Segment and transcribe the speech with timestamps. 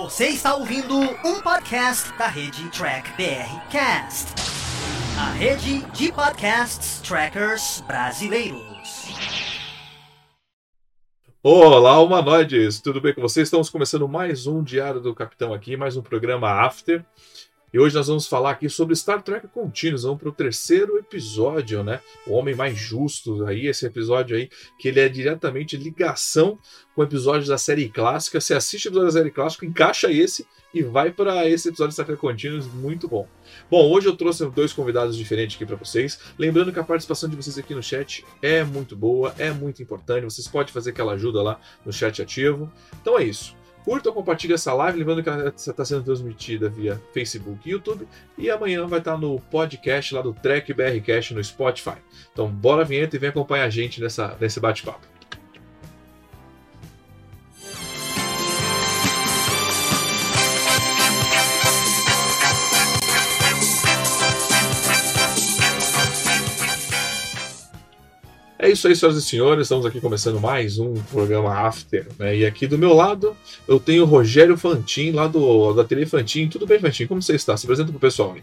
[0.00, 4.32] Você está ouvindo um podcast da rede Track BR Cast,
[5.18, 9.08] a rede de podcasts trackers brasileiros.
[11.42, 12.80] Olá, humanoides!
[12.80, 13.48] Tudo bem com vocês?
[13.48, 17.04] Estamos começando mais um Diário do Capitão aqui, mais um programa After.
[17.70, 21.84] E hoje nós vamos falar aqui sobre Star Trek Continuous, vamos para o terceiro episódio,
[21.84, 22.00] né?
[22.26, 24.48] O Homem Mais Justo, aí esse episódio aí,
[24.78, 26.58] que ele é diretamente ligação
[26.94, 28.40] com episódios da série clássica.
[28.40, 32.06] Você assiste episódio da série clássica, encaixa esse e vai para esse episódio de Star
[32.06, 33.28] Trek Continuous, muito bom.
[33.70, 36.18] Bom, hoje eu trouxe dois convidados diferentes aqui para vocês.
[36.38, 40.24] Lembrando que a participação de vocês aqui no chat é muito boa, é muito importante.
[40.24, 42.72] Vocês podem fazer aquela ajuda lá no chat ativo.
[42.98, 43.57] Então é isso
[43.88, 48.06] curta ou compartilhe essa live, lembrando que ela está sendo transmitida via Facebook e YouTube,
[48.36, 51.96] e amanhã vai estar no podcast lá do Trek BR Cast no Spotify.
[52.30, 55.17] Então bora a vinheta e vem acompanhar a gente nessa, nesse bate-papo.
[68.60, 69.62] É isso aí, senhoras e senhores.
[69.62, 72.08] Estamos aqui começando mais um programa After.
[72.18, 72.38] Né?
[72.38, 73.36] E aqui do meu lado
[73.68, 76.48] eu tenho o Rogério Fantin, lá do, da TV Fantin.
[76.48, 77.06] Tudo bem, Fantin?
[77.06, 77.56] Como você está?
[77.56, 78.42] Se apresenta pro pessoal aí.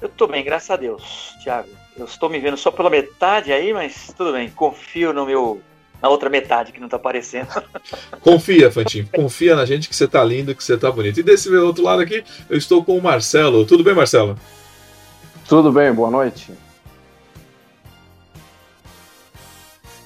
[0.00, 1.68] Eu estou bem, graças a Deus, Thiago.
[1.96, 4.50] Eu estou me vendo só pela metade aí, mas tudo bem.
[4.50, 5.62] Confio no meu.
[6.02, 7.46] Na outra metade que não está aparecendo.
[8.22, 9.04] Confia, Fantin.
[9.04, 11.20] Confia na gente que você está lindo, que você está bonito.
[11.20, 13.64] E desse meu outro lado aqui, eu estou com o Marcelo.
[13.64, 14.36] Tudo bem, Marcelo?
[15.48, 16.50] Tudo bem, boa noite.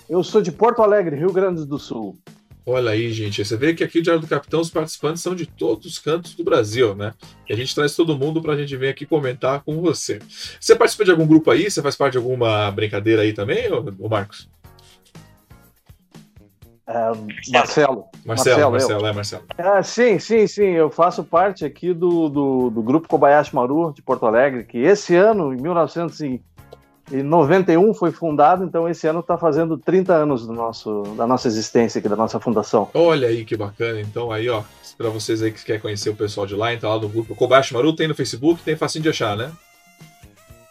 [0.08, 2.16] Eu sou de Porto Alegre, Rio Grande do Sul.
[2.64, 3.44] Olha aí, gente.
[3.44, 6.34] Você vê que aqui o Diário do Capitão os participantes são de todos os cantos
[6.34, 7.12] do Brasil, né?
[7.48, 10.18] E a gente traz todo mundo para a gente vir aqui comentar com você.
[10.60, 11.70] Você participa de algum grupo aí?
[11.70, 14.48] Você faz parte de alguma brincadeira aí também, ou Marcos?
[16.88, 17.12] É,
[17.50, 18.06] Marcelo.
[18.24, 19.44] Marcelo, Marcelo, é, Marcelo.
[19.58, 20.70] É, sim, sim, sim.
[20.70, 25.16] Eu faço parte aqui do, do, do grupo Kobayashi Maru de Porto Alegre, que esse
[25.16, 26.20] ano, em 1900
[27.12, 31.46] em 91 foi fundado, então esse ano está fazendo 30 anos do nosso, da nossa
[31.46, 32.90] existência aqui, da nossa fundação.
[32.94, 34.00] Olha aí que bacana.
[34.00, 34.62] Então aí, ó,
[34.98, 37.74] para vocês aí que querem conhecer o pessoal de lá, então lá do grupo Kobayashi
[37.74, 39.52] Maru, tem no Facebook, tem facinho de achar, né?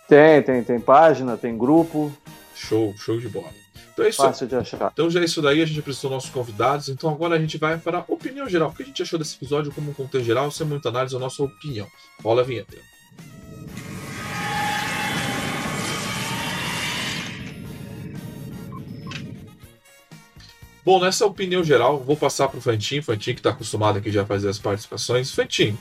[0.09, 2.11] Tem, tem, tem página, tem grupo.
[2.53, 3.49] Show, show de bola.
[3.93, 4.21] Então é isso.
[4.21, 4.91] Fácil de achar.
[4.91, 6.89] Então já é isso daí, a gente apresentou nossos convidados.
[6.89, 8.69] Então agora a gente vai para a opinião geral.
[8.69, 11.19] O que a gente achou desse episódio como um contexto geral, sem muita análise, a
[11.19, 11.87] nossa opinião.
[12.21, 12.75] Rola a vinheta.
[20.85, 24.21] Bom, nessa opinião geral, vou passar para o Fantin, Fantin que está acostumado aqui já
[24.21, 25.31] a fazer as participações.
[25.31, 25.75] Fantin,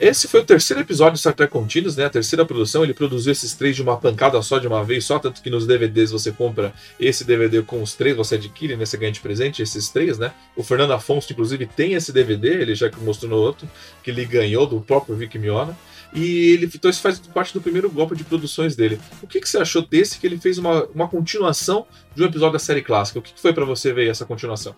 [0.00, 2.06] esse foi o terceiro episódio de Star Trek Continuous, né?
[2.06, 2.82] A terceira produção.
[2.82, 5.66] Ele produziu esses três de uma pancada só, de uma vez só, tanto que nos
[5.66, 9.90] DVDs você compra esse DVD com os três, você adquire nesse ganho de presente, esses
[9.90, 10.32] três, né?
[10.56, 13.68] O Fernando Afonso, inclusive, tem esse DVD, ele já mostrou no outro,
[14.02, 15.76] que ele ganhou do próprio Vic Miona.
[16.16, 18.98] E ele então isso faz parte do primeiro golpe de produções dele.
[19.22, 22.54] O que, que você achou desse que ele fez uma, uma continuação de um episódio
[22.54, 23.18] da série clássica?
[23.18, 24.74] O que, que foi para você ver essa continuação?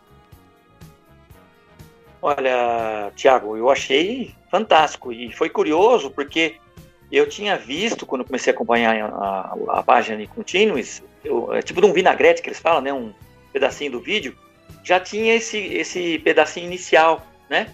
[2.20, 6.56] Olha, Thiago, eu achei fantástico e foi curioso porque
[7.12, 11.62] eu tinha visto quando comecei a acompanhar a, a, a página de Continuous, eu, é
[11.62, 13.14] tipo de um vinagrete que eles falam, né, um
[13.52, 14.36] pedacinho do vídeo,
[14.82, 17.72] já tinha esse, esse pedacinho inicial, né?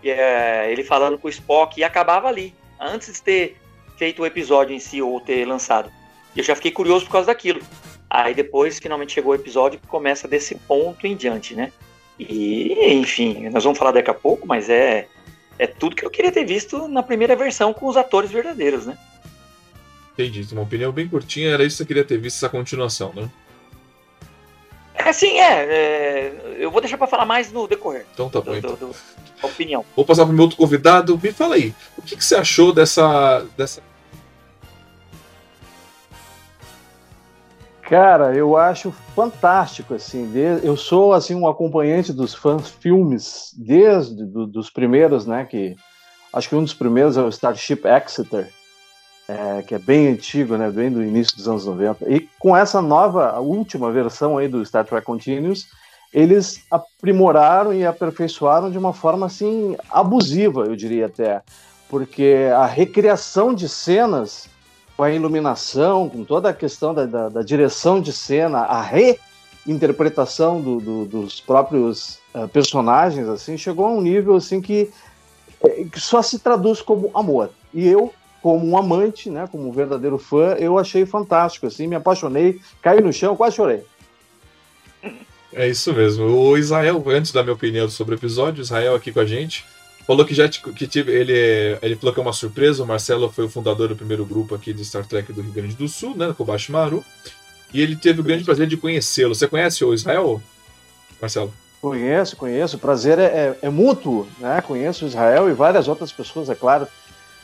[0.00, 3.56] E, é, ele falando com o Spock e acabava ali antes de ter
[3.96, 5.90] feito o episódio em si ou ter lançado.
[6.34, 7.60] Eu já fiquei curioso por causa daquilo.
[8.08, 11.72] Aí depois, finalmente chegou o episódio que começa desse ponto em diante, né?
[12.18, 15.06] E, enfim, nós vamos falar daqui a pouco, mas é,
[15.58, 18.98] é tudo que eu queria ter visto na primeira versão com os atores verdadeiros, né?
[20.12, 20.46] Entendi.
[20.52, 23.30] Uma opinião bem curtinha, era isso que você queria ter visto essa continuação, né?
[25.06, 28.06] É, sim, é, é, Eu vou deixar para falar mais no decorrer.
[28.12, 28.52] Então tá bom.
[28.52, 28.70] Do, então.
[28.74, 28.96] do, do,
[29.42, 29.84] opinião.
[29.96, 31.18] Vou passar para o meu outro convidado.
[31.22, 33.82] Me fala aí, o que, que você achou dessa, dessa.
[37.82, 40.30] Cara, eu acho fantástico, assim,
[40.62, 45.74] eu sou, assim, um acompanhante dos fãs filmes, desde do, dos primeiros, né, que
[46.32, 48.48] acho que um dos primeiros é o Starship Exeter,
[49.30, 52.10] é, que é bem antigo, né, bem do início dos anos 90.
[52.10, 55.68] E com essa nova, última versão aí do Star Trek Continuous,
[56.12, 61.40] eles aprimoraram e aperfeiçoaram de uma forma assim abusiva, eu diria até,
[61.88, 64.48] porque a recriação de cenas
[64.96, 70.60] com a iluminação, com toda a questão da, da, da direção de cena, a reinterpretação
[70.60, 74.90] do, do, dos próprios uh, personagens, assim, chegou a um nível assim que,
[75.90, 77.50] que só se traduz como amor.
[77.72, 81.96] E eu como um amante, né, como um verdadeiro fã, eu achei fantástico, assim, me
[81.96, 83.82] apaixonei, caí no chão, quase chorei.
[85.52, 86.26] É isso mesmo.
[86.26, 89.64] O Israel, antes da minha opinião sobre o episódio, Israel aqui com a gente,
[90.06, 92.84] falou que já que tive, ele, ele falou que é uma surpresa.
[92.84, 95.74] O Marcelo foi o fundador do primeiro grupo aqui de Star Trek do Rio Grande
[95.74, 97.04] do Sul, né, Kobashi Maru.
[97.74, 99.34] E ele teve o grande prazer de conhecê-lo.
[99.34, 100.40] Você conhece o Israel,
[101.20, 101.52] Marcelo?
[101.80, 102.76] Conheço, conheço.
[102.76, 104.60] O prazer é, é, é, mútuo, né?
[104.60, 106.86] Conheço Israel e várias outras pessoas, é claro,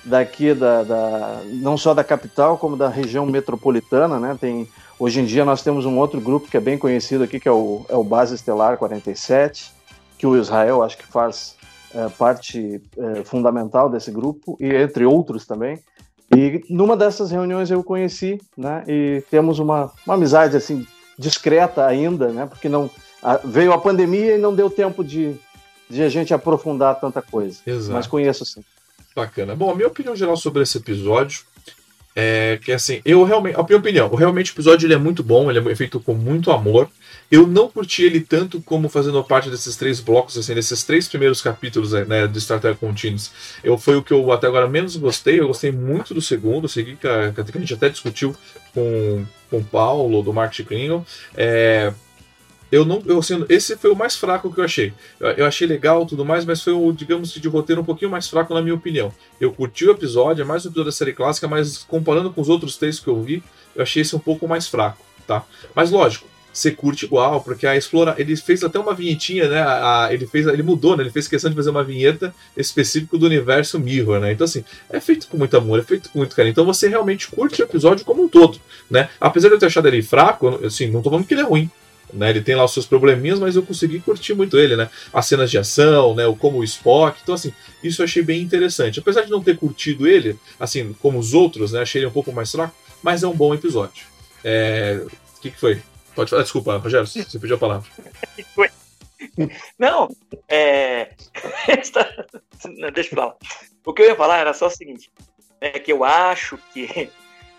[0.07, 4.37] daqui da, da, não só da capital como da região metropolitana, né?
[4.41, 4.69] Tem
[4.99, 7.53] hoje em dia nós temos um outro grupo que é bem conhecido aqui que é
[7.53, 9.73] o, é o Base Estelar 47,
[10.17, 11.57] que o Israel acho que faz
[11.93, 15.81] é, parte é, fundamental desse grupo e entre outros também.
[16.35, 18.85] E numa dessas reuniões eu conheci, né?
[18.87, 20.87] E temos uma, uma amizade assim
[21.19, 22.47] discreta ainda, né?
[22.47, 22.89] Porque não
[23.23, 25.35] a, veio a pandemia e não deu tempo de,
[25.91, 27.59] de a gente aprofundar tanta coisa.
[27.67, 27.93] Exato.
[27.93, 28.63] Mas conheço sim.
[29.17, 29.57] Bacana.
[29.57, 31.41] Bom, a minha opinião geral sobre esse episódio
[32.15, 35.51] é que assim, eu realmente, a minha opinião, realmente o episódio ele é muito bom,
[35.51, 36.89] ele é feito com muito amor.
[37.31, 41.43] Eu não curti ele tanto como fazendo parte desses três blocos, assim, desses três primeiros
[41.43, 42.79] capítulos né, de Star Trek.
[43.65, 45.41] Eu foi o que eu até agora menos gostei.
[45.41, 48.37] Eu gostei muito do segundo, segui que a, que a gente até discutiu
[48.73, 51.05] com, com o Paulo do Mark Klingon.
[51.35, 51.93] É,
[52.71, 54.93] eu não, eu, assim, esse foi o mais fraco que eu achei.
[55.21, 58.29] Eu, eu, achei legal tudo mais, mas foi o, digamos, de roteiro um pouquinho mais
[58.29, 59.13] fraco na minha opinião.
[59.41, 62.49] Eu curti o episódio, é mais um episódio da série clássica, mas comparando com os
[62.49, 63.43] outros três que eu vi,
[63.75, 65.45] eu achei esse um pouco mais fraco, tá?
[65.75, 66.27] Mas lógico,
[66.57, 69.61] você curte igual, porque a Explora, ele fez até uma vinhetinha, né?
[69.61, 71.03] A, a, ele fez, ele mudou, né?
[71.03, 74.33] Ele fez questão de fazer uma vinheta específica do universo Mirror, né?
[74.33, 76.53] Então assim, é feito com muito amor, é feito com muito carinho.
[76.53, 78.59] Então você realmente curte o episódio como um todo,
[78.91, 79.11] né?
[79.21, 81.71] Apesar de eu ter achado ele fraco, assim, não tô falando que ele é ruim,
[82.13, 84.89] né, ele tem lá os seus probleminhas, mas eu consegui curtir muito ele, né?
[85.13, 86.27] As cenas de ação, né?
[86.27, 87.19] O como o Spock.
[87.23, 89.01] Então, assim, isso eu achei bem interessante.
[89.01, 91.81] Apesar de não ter curtido ele, assim, como os outros, né?
[91.81, 94.07] Achei ele um pouco mais fraco, mas é um bom episódio.
[94.45, 95.03] É...
[95.37, 95.83] O que, que foi?
[96.15, 97.89] Pode falar, desculpa, Rogério, você pediu a palavra.
[99.79, 100.09] Não,
[100.49, 101.11] é.
[102.95, 103.37] Deixa eu falar.
[103.85, 105.11] O que eu ia falar era só o seguinte:
[105.61, 107.11] é que eu acho que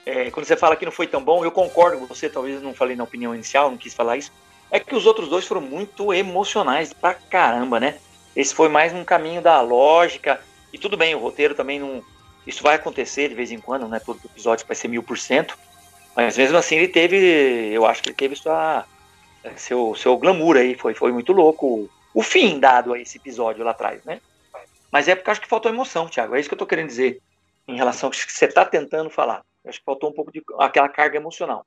[0.08, 2.74] é, quando você fala que não foi tão bom, eu concordo com você, talvez não
[2.74, 4.32] falei na opinião inicial, não quis falar isso,
[4.72, 7.98] é que os outros dois foram muito emocionais pra caramba, né?
[8.34, 10.40] Esse foi mais um caminho da lógica,
[10.72, 12.02] e tudo bem, o roteiro também não.
[12.46, 14.00] Isso vai acontecer de vez em quando, né?
[14.00, 15.58] Todo episódio vai ser mil por cento,
[16.16, 17.18] mas mesmo assim ele teve,
[17.74, 18.86] eu acho que ele teve sua,
[19.58, 23.72] seu, seu glamour aí, foi, foi muito louco o fim dado a esse episódio lá
[23.72, 24.22] atrás, né?
[24.90, 27.22] Mas é porque acho que faltou emoção, Thiago, é isso que eu tô querendo dizer
[27.68, 29.44] em relação ao que você tá tentando falar.
[29.68, 31.66] Acho que faltou um pouco de aquela carga emocional.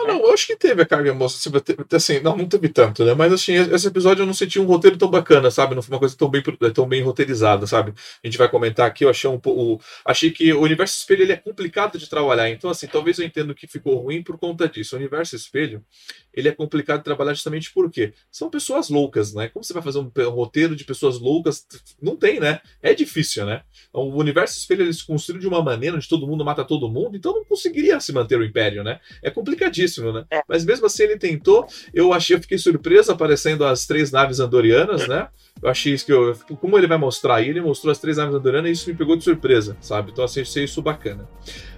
[0.00, 1.62] Ah, não, eu acho que teve a carga emocional.
[1.92, 3.14] Assim, não, não teve tanto, né?
[3.14, 5.74] Mas assim, esse episódio eu não senti um roteiro tão bacana, sabe?
[5.74, 6.42] Não foi uma coisa tão bem,
[6.72, 7.92] tão bem roteirizada, sabe?
[8.22, 9.82] A gente vai comentar aqui, eu achei um pouco.
[10.04, 12.48] Achei que o universo espelho ele é complicado de trabalhar.
[12.50, 14.94] Então, assim, talvez eu entenda que ficou ruim por conta disso.
[14.94, 15.84] O universo espelho,
[16.32, 19.48] ele é complicado de trabalhar justamente porque são pessoas loucas, né?
[19.48, 21.66] Como você vai fazer um, roteiro de pessoas loucas?
[22.00, 22.60] Não tem, né?
[22.80, 23.62] É difícil, né?
[23.92, 27.16] O universo espelho ele se construiu de uma maneira onde todo mundo mata todo mundo,
[27.16, 29.00] então não conseguiria se manter o império, né?
[29.22, 30.24] É complicadíssimo, né?
[30.30, 30.42] É.
[30.48, 31.66] Mas mesmo assim ele tentou.
[31.92, 35.28] Eu achei, eu fiquei surpreso aparecendo as três naves andorianas, né?
[35.62, 36.36] Eu achei isso que eu.
[36.60, 39.16] Como ele vai mostrar aí, ele mostrou as três naves andorianas e isso me pegou
[39.16, 40.10] de surpresa, sabe?
[40.12, 41.28] Então assim, achei isso bacana.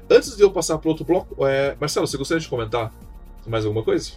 [0.08, 1.76] Antes de eu passar para outro bloco, é...
[1.80, 2.92] Marcelo, você gostaria de comentar
[3.46, 4.12] mais alguma coisa?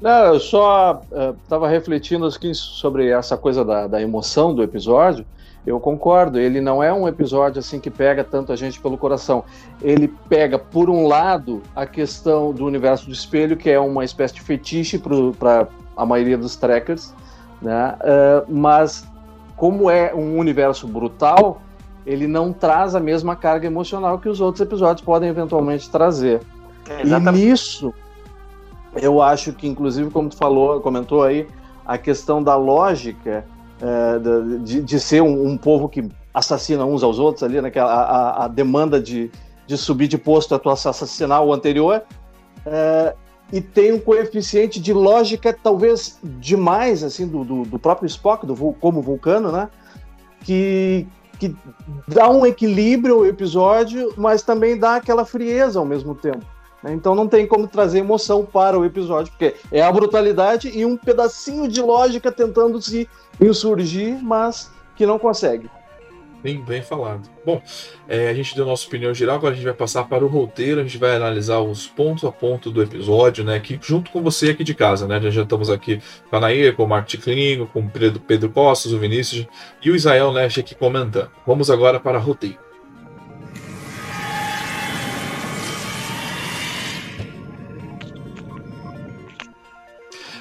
[0.00, 1.00] Não, eu só
[1.44, 5.24] estava uh, refletindo aqui sobre essa coisa da, da emoção do episódio.
[5.64, 9.44] Eu concordo, ele não é um episódio assim que pega tanto a gente pelo coração.
[9.80, 14.34] Ele pega, por um lado, a questão do universo do espelho, que é uma espécie
[14.34, 15.00] de fetiche
[15.38, 17.14] para a maioria dos trackers,
[17.60, 17.94] né?
[18.00, 19.06] Uh, mas,
[19.56, 21.62] como é um universo brutal,
[22.04, 26.40] ele não traz a mesma carga emocional que os outros episódios podem eventualmente trazer.
[26.88, 27.94] É, e nisso,
[28.96, 31.46] eu acho que, inclusive, como tu falou, comentou aí,
[31.86, 33.44] a questão da lógica
[33.82, 38.44] é, de, de, ser um, um, povo que assassina uns aos outros ali, né, a,
[38.44, 39.28] a, demanda de,
[39.66, 42.00] de subir de posto a tua assassinar o anterior,
[42.64, 43.14] é,
[43.52, 48.54] e tem um coeficiente de lógica talvez demais assim do, do, do próprio Spock, do
[48.54, 49.68] como vulcano, né?
[50.42, 51.06] Que,
[51.38, 51.54] que
[52.06, 56.46] dá um equilíbrio ao episódio, mas também dá aquela frieza ao mesmo tempo.
[56.82, 56.92] Né?
[56.92, 60.96] Então não tem como trazer emoção para o episódio, porque é a brutalidade e um
[60.96, 63.08] pedacinho de lógica tentando se
[63.40, 65.70] insurgir, mas que não consegue.
[66.42, 67.30] Bem, bem falado.
[67.46, 67.62] Bom,
[68.08, 70.80] é, a gente deu nossa opinião geral, agora a gente vai passar para o roteiro,
[70.80, 73.54] a gente vai analisar os pontos a ponto do episódio, né?
[73.54, 75.20] Aqui, junto com você aqui de casa, né?
[75.30, 78.92] Já, estamos aqui com a Nair, com o Mark Ticlingo, com o Pedro, Pedro Costas,
[78.92, 79.46] o Vinícius
[79.80, 81.30] e o Israel Nesh aqui comentando.
[81.46, 82.71] Vamos agora para o roteiro.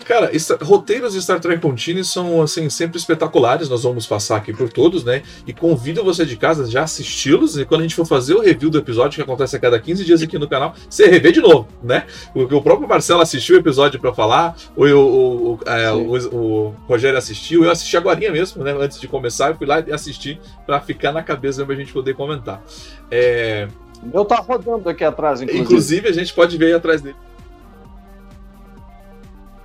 [0.05, 0.31] Cara,
[0.61, 3.69] roteiros de Star Trek Continue são assim sempre espetaculares.
[3.69, 5.21] Nós vamos passar aqui por todos, né?
[5.45, 7.57] E convido você de casa já assisti-los.
[7.57, 10.03] E quando a gente for fazer o review do episódio, que acontece a cada 15
[10.03, 12.05] dias aqui no canal, você rever de novo, né?
[12.33, 16.75] Porque o próprio Marcelo assistiu o episódio para falar, o, o, o, é, o, o,
[16.87, 18.75] Rogério assistiu, eu assisti agora mesmo, né?
[18.79, 22.13] Antes de começar, eu fui lá e assisti para ficar na cabeça pra gente poder
[22.13, 22.61] comentar.
[23.09, 23.67] É...
[24.13, 25.63] Eu tá rodando aqui atrás, inclusive.
[25.63, 27.15] Inclusive, a gente pode ver aí atrás dele.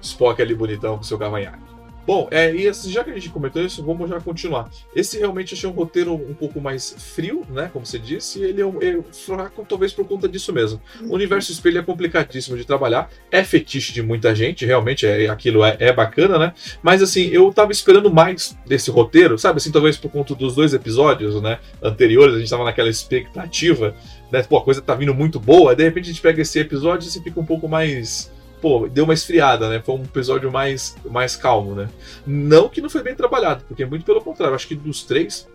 [0.06, 1.76] Spock ali bonitão com seu cavanhaque.
[2.06, 4.70] Bom, é, e já que a gente comentou isso, vamos já continuar.
[4.94, 7.68] Esse realmente achei um roteiro um pouco mais frio, né?
[7.72, 10.80] Como você disse, e ele é, um, é fraco, talvez por conta disso mesmo.
[11.02, 15.64] O universo espelho é complicadíssimo de trabalhar, é fetiche de muita gente, realmente é, aquilo
[15.64, 16.52] é, é bacana, né?
[16.80, 19.56] Mas assim, eu tava esperando mais desse roteiro, sabe?
[19.56, 21.58] Assim, talvez por conta dos dois episódios, né?
[21.82, 23.96] Anteriores, a gente tava naquela expectativa,
[24.30, 24.44] né?
[24.44, 27.10] Pô, a coisa tá vindo muito boa, de repente a gente pega esse episódio e
[27.10, 28.30] você fica um pouco mais
[28.66, 29.80] pô, deu uma esfriada, né?
[29.80, 31.88] Foi um episódio mais, mais calmo, né?
[32.26, 35.48] Não que não foi bem trabalhado, porque muito pelo contrário, acho que dos três,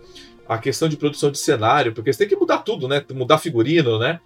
[0.48, 3.04] a questão de produção de cenário, porque você tem que mudar tudo, né?
[3.12, 4.18] Mudar figurino, né?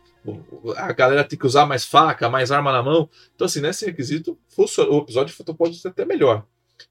[0.77, 3.11] A galera tem que usar mais faca, mais arma na mão.
[3.35, 6.45] Então, assim, nesse requisito, o episódio pode ser até melhor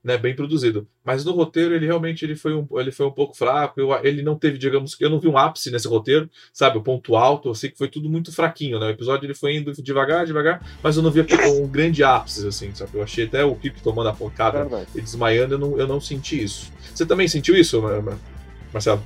[0.04, 0.88] né, bem produzido.
[1.04, 3.80] Mas no roteiro ele realmente ele foi um, ele foi um pouco fraco.
[3.80, 7.16] Eu, ele não teve, digamos, eu não vi um ápice nesse roteiro, sabe, o ponto
[7.16, 7.50] alto.
[7.50, 8.88] Eu sei que foi tudo muito fraquinho, né?
[8.88, 12.74] O episódio ele foi indo devagar, devagar, mas eu não vi um grande ápice assim,
[12.74, 12.92] sabe?
[12.96, 16.44] Eu achei até o Kirk tomando a pancada e desmaiando, eu não, eu não senti
[16.44, 16.72] isso.
[16.94, 17.82] Você também sentiu isso,
[18.74, 19.02] Marcelo?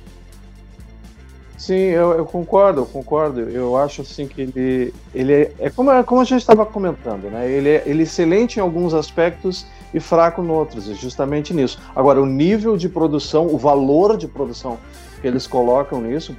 [1.60, 3.40] Sim, eu, eu, concordo, eu concordo.
[3.40, 7.24] Eu acho assim que ele, ele é, é como, é como a gente estava comentando,
[7.24, 7.50] né?
[7.50, 11.78] Ele é, ele é excelente em alguns aspectos e fraco em outros, é justamente nisso.
[11.94, 14.78] Agora, o nível de produção, o valor de produção
[15.20, 16.36] que eles colocam nisso,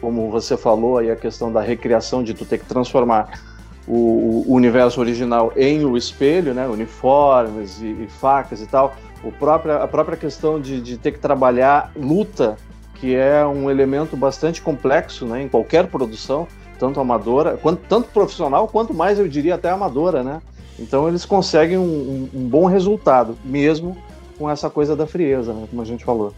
[0.00, 3.40] como você falou aí a questão da recriação de tu ter que transformar
[3.86, 6.66] o, o universo original em o espelho, né?
[6.66, 8.94] Uniformes e, e facas e tal.
[9.24, 12.56] O próprio, a própria questão de, de ter que trabalhar luta
[13.00, 18.66] que é um elemento bastante complexo né, em qualquer produção, tanto amadora, quanto, tanto profissional,
[18.68, 20.40] quanto mais eu diria até amadora, né?
[20.78, 23.96] Então eles conseguem um, um, bom resultado, mesmo
[24.38, 26.32] com essa coisa da frieza, né, como a gente falou.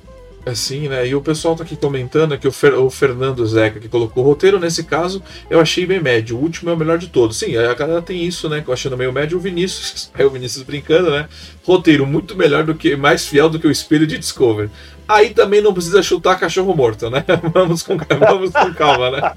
[0.47, 1.07] É sim, né?
[1.07, 4.27] E o pessoal tá aqui comentando que o, Fer, o, Fernando Zeca que colocou o
[4.27, 6.35] roteiro, nesse caso, eu achei bem médio.
[6.35, 7.39] O último é o melhor de todos.
[7.39, 8.63] Sim, a galera tem isso, né?
[8.63, 10.11] Que eu achando meio médio o Vinícius.
[10.15, 11.29] Aí o Vinícius brincando, né?
[11.63, 14.71] Roteiro muito melhor do que, mais fiel do que o espelho de Discovery.
[15.07, 17.23] Aí também não precisa chutar cachorro morto, né?
[17.53, 19.35] Vamos com, vamos com calma, né?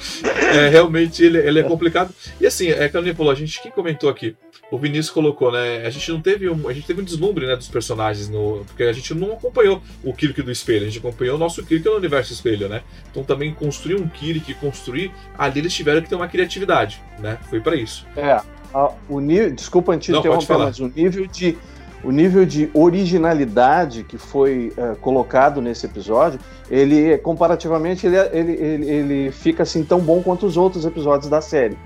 [0.50, 2.12] É, realmente ele, ele é complicado.
[2.40, 4.36] E assim, é que a gente que comentou aqui,
[4.68, 5.86] o Vinícius colocou, né?
[5.86, 8.82] A gente não teve um, a gente teve um deslumbre, né, dos personagens no, porque
[8.82, 11.96] a gente não acompanhou o Kirk do espelho, a gente acompanhou o nosso Kirk no
[11.96, 12.82] universo espelho, né?
[13.10, 17.38] Então também construir um Kirk, construir, ali eles tiveram que ter uma criatividade, né?
[17.48, 18.06] Foi para isso.
[18.16, 18.40] É,
[18.74, 21.56] a, o nível, desculpa antes de interromper, mas o nível de
[22.02, 26.40] o nível de originalidade que foi uh, colocado nesse episódio,
[26.70, 31.40] ele comparativamente ele, ele, ele, ele, fica assim tão bom quanto os outros episódios da
[31.40, 31.76] série.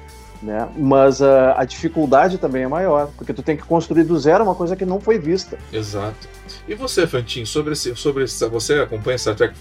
[0.42, 0.68] Né?
[0.76, 4.54] Mas uh, a dificuldade também é maior, porque tu tem que construir do zero uma
[4.54, 5.56] coisa que não foi vista.
[5.72, 6.28] Exato.
[6.68, 9.54] E você, Fantin, sobre esse, sobre esse, você acompanha Star Trek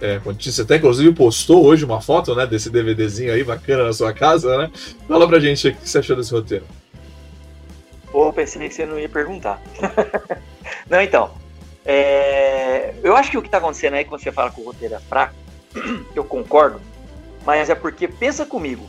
[0.00, 3.92] é, Fantin, você até inclusive postou hoje uma foto, né, desse DVDzinho aí bacana na
[3.92, 4.70] sua casa, né?
[5.08, 6.64] Fala pra gente o que você achou desse roteiro.
[8.12, 9.60] Pô, pensei que você não ia perguntar.
[10.88, 11.30] não, então.
[11.84, 12.94] É...
[13.02, 15.00] Eu acho que o que está acontecendo aí quando você fala que o roteiro é
[15.00, 15.34] fraco,
[16.14, 16.80] eu concordo,
[17.44, 18.86] mas é porque, pensa comigo,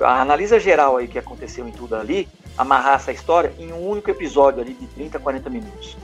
[0.00, 4.10] a analisa geral aí que aconteceu em tudo ali, amarrar essa história em um único
[4.10, 5.96] episódio ali de 30, 40 minutos.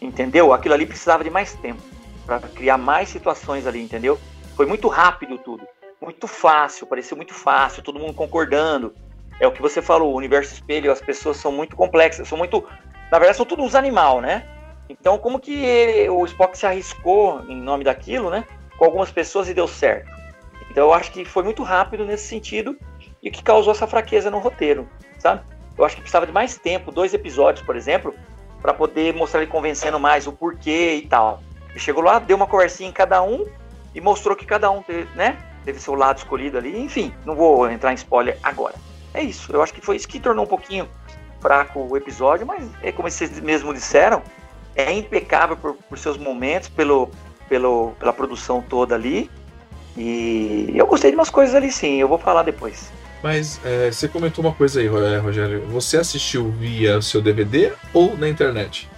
[0.00, 0.52] Entendeu?
[0.52, 1.82] Aquilo ali precisava de mais tempo
[2.24, 4.18] para criar mais situações ali, entendeu?
[4.56, 5.66] Foi muito rápido tudo.
[6.00, 8.92] Muito fácil, pareceu muito fácil, todo mundo concordando
[9.42, 12.64] é o que você falou, o universo espelho, as pessoas são muito complexas, são muito.
[13.10, 14.46] Na verdade, são todos animal, né?
[14.88, 18.44] Então, como que ele, o Spock se arriscou em nome daquilo, né?
[18.78, 20.08] Com algumas pessoas e deu certo.
[20.70, 22.76] Então, eu acho que foi muito rápido nesse sentido
[23.20, 25.42] e que causou essa fraqueza no roteiro, sabe?
[25.76, 28.14] Eu acho que precisava de mais tempo, dois episódios, por exemplo,
[28.60, 31.42] para poder mostrar ele convencendo mais o porquê e tal.
[31.68, 33.44] Ele chegou lá, deu uma conversinha em cada um
[33.92, 35.36] e mostrou que cada um teve, né?
[35.64, 36.78] Teve seu lado escolhido ali.
[36.80, 38.91] Enfim, não vou entrar em spoiler agora.
[39.14, 39.52] É isso.
[39.52, 40.88] Eu acho que foi isso que tornou um pouquinho
[41.40, 44.22] fraco o episódio, mas é como vocês mesmo disseram,
[44.76, 47.10] é impecável por, por seus momentos, pelo,
[47.48, 49.30] pelo, pela produção toda ali.
[49.96, 52.90] E eu gostei de umas coisas ali sim, eu vou falar depois.
[53.22, 55.64] Mas é, você comentou uma coisa aí, Rogério.
[55.68, 58.88] Você assistiu via seu DVD ou na internet?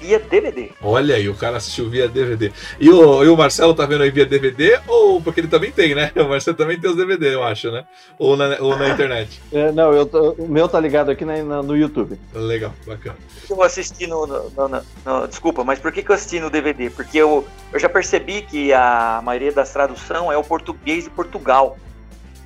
[0.00, 0.70] Via DVD.
[0.82, 2.50] Olha aí, o cara assistiu via DVD.
[2.80, 5.94] E o, e o Marcelo tá vendo aí via DVD ou porque ele também tem,
[5.94, 6.10] né?
[6.16, 7.84] O Marcelo também tem os DVD, eu acho, né?
[8.18, 9.40] Ou na, ou na internet.
[9.52, 12.18] É, não, eu tô, o meu tá ligado aqui na, na, no YouTube.
[12.32, 13.16] Legal, bacana.
[13.48, 16.88] Eu assisti no, no, no, no, Desculpa, mas por que, que eu assisti no DVD?
[16.88, 21.76] Porque eu, eu já percebi que a maioria das traduções é o português de Portugal.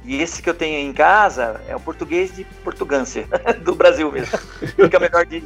[0.04, 3.26] E esse que eu tenho em casa é o português de Portugância,
[3.62, 4.38] do Brasil mesmo.
[4.76, 5.44] Fica melhor de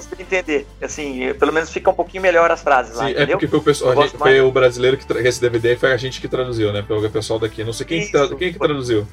[0.00, 0.66] você entender.
[0.80, 3.10] Assim, pelo menos fica um pouquinho melhor as frases Sim, lá.
[3.10, 6.20] é porque foi o, pessoal, gente, foi o brasileiro que esse DVD foi a gente
[6.20, 6.84] que traduziu, né?
[6.86, 7.64] Foi o pessoal daqui.
[7.64, 9.06] Não sei quem, Isso, que, quem que traduziu.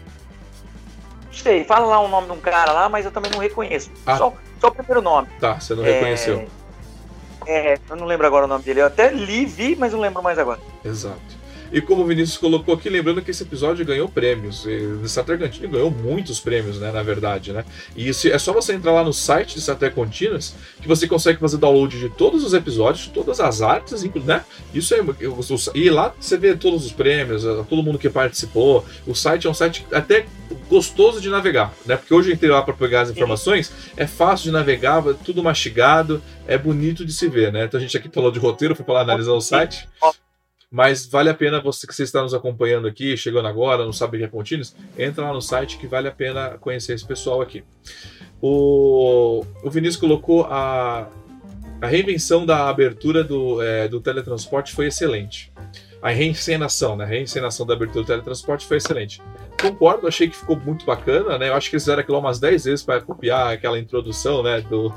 [1.31, 3.89] Sei, fala lá o nome de um cara lá, mas eu também não reconheço.
[4.05, 4.17] Ah.
[4.17, 5.27] Só, só o primeiro nome.
[5.39, 5.91] Tá, você não é...
[5.91, 6.47] reconheceu.
[7.47, 8.81] É, eu não lembro agora o nome dele.
[8.81, 10.59] Eu até li, vi, mas não lembro mais agora.
[10.85, 11.40] Exato.
[11.71, 14.65] E como o Vinícius colocou aqui, lembrando que esse episódio ganhou prêmios.
[14.65, 17.63] O Star Trek Continuous ganhou muitos prêmios, né, na verdade, né?
[17.95, 21.07] E isso é só você entrar lá no site de Star Trek Continuous que você
[21.07, 24.43] consegue fazer download de todos os episódios, todas as artes, né?
[24.73, 25.01] Isso é
[25.73, 28.85] e lá você vê todos os prêmios, todo mundo que participou.
[29.07, 30.25] O site é um site até
[30.69, 31.95] gostoso de navegar, né?
[31.95, 36.21] Porque hoje eu entrei lá para pegar as informações, é fácil de navegar, tudo mastigado,
[36.47, 37.65] é bonito de se ver, né?
[37.65, 39.87] Então a gente aqui falou de roteiro, foi para lá analisar o site.
[40.71, 44.15] Mas vale a pena você que você está nos acompanhando aqui, chegando agora, não sabe
[44.15, 47.41] o que é Continuous, entra lá no site que vale a pena conhecer esse pessoal
[47.41, 47.61] aqui.
[48.41, 51.09] O, o Vinícius colocou a,
[51.81, 55.51] a reinvenção da abertura do, é, do teletransporte foi excelente
[56.01, 57.03] a reencenação, né?
[57.03, 59.21] A reencenação da abertura do teletransporte foi excelente.
[59.61, 61.49] Concordo, achei que ficou muito bacana, né?
[61.49, 64.61] Eu acho que eles fizeram aquilo umas 10 vezes para copiar aquela introdução, né?
[64.61, 64.89] Do,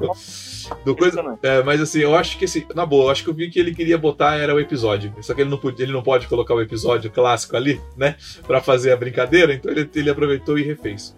[0.84, 1.22] do coisa.
[1.42, 3.58] É, mas assim, eu acho que assim, na boa, eu acho que eu vi que
[3.58, 5.12] ele queria botar era o episódio.
[5.20, 8.16] Só que ele não, podia, ele não pode colocar o episódio clássico ali, né?
[8.46, 11.14] Para fazer a brincadeira, então ele, ele aproveitou e refez.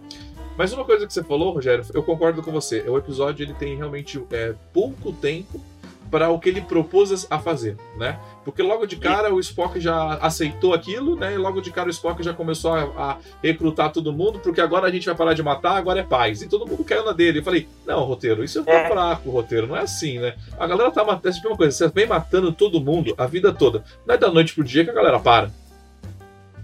[0.57, 2.81] Mas uma coisa que você falou, Rogério, eu concordo com você.
[2.89, 5.61] O episódio ele tem realmente é, pouco tempo
[6.11, 8.19] para o que ele propôs a fazer, né?
[8.45, 11.35] Porque logo de cara o Spock já aceitou aquilo, né?
[11.35, 14.87] E logo de cara o Spock já começou a, a, recrutar todo mundo, porque agora
[14.87, 16.43] a gente vai parar de matar, agora é paz.
[16.43, 17.41] E todo mundo caiu na dele.
[17.41, 18.89] Eu falei, não, roteiro, isso tá é.
[18.89, 20.35] fraco, roteiro, não é assim, né?
[20.59, 23.83] A galera tá matando, é uma coisa, você vem matando todo mundo a vida toda.
[24.07, 25.51] Não é da noite pro dia que a galera para.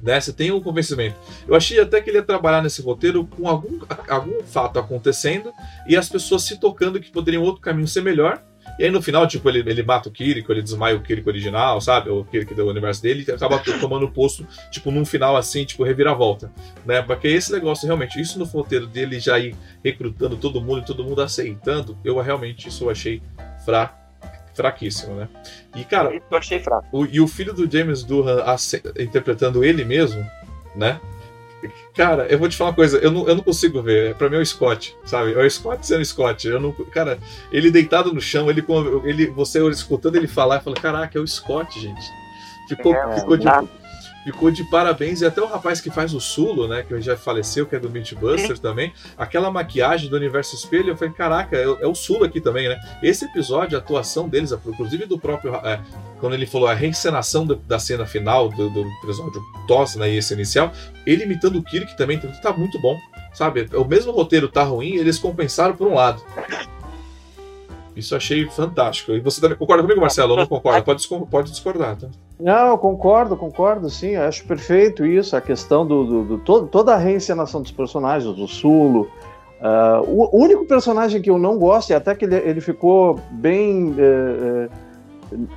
[0.02, 0.20] Né?
[0.20, 1.16] Você tem um convencimento.
[1.46, 3.78] Eu achei até que ele ia trabalhar nesse roteiro com algum,
[4.09, 5.52] algum fato acontecendo
[5.87, 8.42] e as pessoas se tocando que poderiam outro caminho ser melhor
[8.79, 11.81] e aí no final, tipo, ele, ele mata o Kiriko, ele desmaia o Kiriko original,
[11.81, 12.11] sabe?
[12.11, 15.85] O Kiriko do universo dele, e acaba tomando o posto, tipo, num final assim, tipo,
[15.85, 16.51] reviravolta.
[16.85, 17.03] Né?
[17.03, 21.05] Porque esse negócio, realmente, isso no roteiro dele já ir recrutando todo mundo e todo
[21.05, 23.22] mundo aceitando, eu realmente isso eu achei
[23.64, 24.03] fraco
[24.55, 25.29] fraquíssimo, né?
[25.75, 26.14] E, cara.
[26.14, 26.87] Eu achei fraco.
[26.92, 28.44] O, e o filho do James Durham
[28.98, 30.27] interpretando ele mesmo,
[30.77, 31.01] né?
[31.94, 34.14] Cara, eu vou te falar uma coisa, eu não, eu não consigo ver.
[34.14, 35.33] Pra mim é o Scott, sabe?
[35.33, 36.46] É o Scott sendo Scott.
[36.46, 37.18] Eu não, cara,
[37.51, 38.64] ele deitado no chão, ele,
[39.05, 42.03] ele você escutando ele falar, e fala: Caraca, é o Scott, gente.
[42.68, 43.44] Ficou, é, ficou de.
[43.44, 43.64] Tá
[44.24, 45.20] ficou de parabéns.
[45.20, 46.82] E até o rapaz que faz o Sulo, né?
[46.82, 48.92] Que já faleceu, que é do Mythbusters também.
[49.16, 52.78] Aquela maquiagem do Universo Espelho, eu falei, caraca, é, é, o Sulo aqui também, né?
[53.02, 55.54] Esse episódio, a atuação deles, inclusive do próprio.
[55.56, 55.80] É,
[56.20, 60.11] quando ele falou a reencenação do, da cena final do, do episódio TOS, né?
[60.11, 60.72] E esse inicial,
[61.06, 62.98] ele imitando o Kirk também, tá muito bom.
[63.35, 63.66] Sabe?
[63.74, 66.22] O mesmo roteiro tá ruim, eles compensaram por um lado.
[67.96, 69.12] Isso achei fantástico.
[69.12, 70.32] E você também concorda comigo, Marcelo?
[70.32, 70.82] Ou não concorda?
[70.82, 72.08] Pode, pode discordar, tá?
[72.42, 74.16] Não, concordo, concordo, sim.
[74.16, 75.37] Acho perfeito isso.
[75.37, 79.09] A questão do, do, do todo, toda a reencenação dos personagens, do Sulo.
[79.61, 83.90] Uh, o único personagem que eu não gosto, e até que ele, ele ficou bem.
[83.90, 84.68] Uh,
[85.33, 85.48] uh,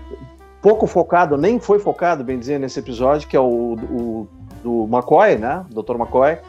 [0.62, 4.28] pouco focado, nem foi focado, bem dizer, nesse episódio, que é o, o
[4.64, 5.66] do McCoy, né?
[5.72, 5.96] Dr.
[5.96, 6.40] McCoy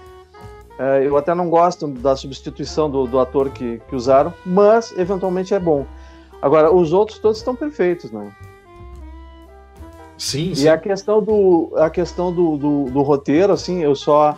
[0.78, 5.54] é, eu até não gosto da substituição do, do ator que, que, usaram, mas eventualmente
[5.54, 5.86] é bom.
[6.40, 8.30] Agora, os outros todos estão perfeitos, né?
[10.18, 10.64] Sim, sim.
[10.64, 14.36] E a questão do, a questão do, do, do roteiro, assim, eu só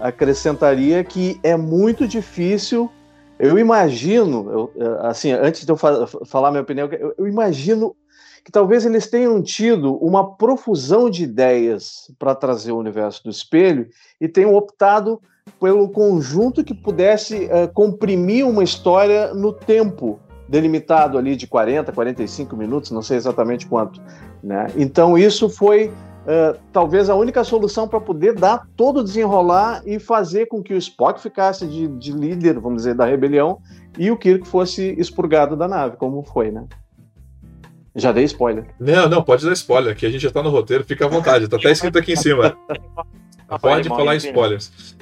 [0.00, 2.90] acrescentaria que é muito difícil.
[3.38, 7.94] Eu imagino, eu, assim, antes de eu fa falar minha opinião, eu, eu imagino
[8.44, 13.88] que talvez eles tenham tido uma profusão de ideias para trazer o universo do espelho
[14.20, 15.20] e tenham optado
[15.60, 22.56] pelo conjunto que pudesse uh, comprimir uma história no tempo delimitado ali de 40, 45
[22.56, 24.00] minutos, não sei exatamente quanto.
[24.42, 24.66] Né?
[24.76, 29.98] Então, isso foi uh, talvez a única solução para poder dar todo o desenrolar e
[29.98, 33.58] fazer com que o Spock ficasse de, de, líder, vamos dizer, da rebelião
[33.98, 36.64] e o Kirk fosse expurgado da nave, como foi, né?
[37.94, 38.66] Já dei spoiler.
[38.78, 41.46] Não, não, pode dar spoiler, que a gente já está no roteiro, fica à vontade,
[41.46, 42.54] está até escrito aqui em cima.
[43.60, 44.96] pode falar spoilers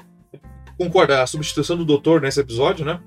[0.79, 3.01] concorda, a substituição do doutor nesse episódio, né?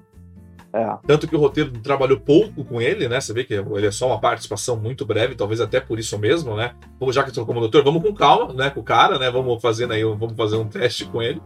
[0.78, 0.98] É.
[1.08, 3.20] Tanto que o roteiro trabalhou pouco com ele, né?
[3.20, 6.56] Você vê que ele é só uma participação muito breve, talvez até por isso mesmo,
[6.56, 6.74] né?
[7.00, 8.70] Vamos, já que estou como doutor, vamos com calma, né?
[8.70, 9.32] Com o cara, né?
[9.32, 11.42] Vamos fazendo aí, vamos fazer um teste com ele.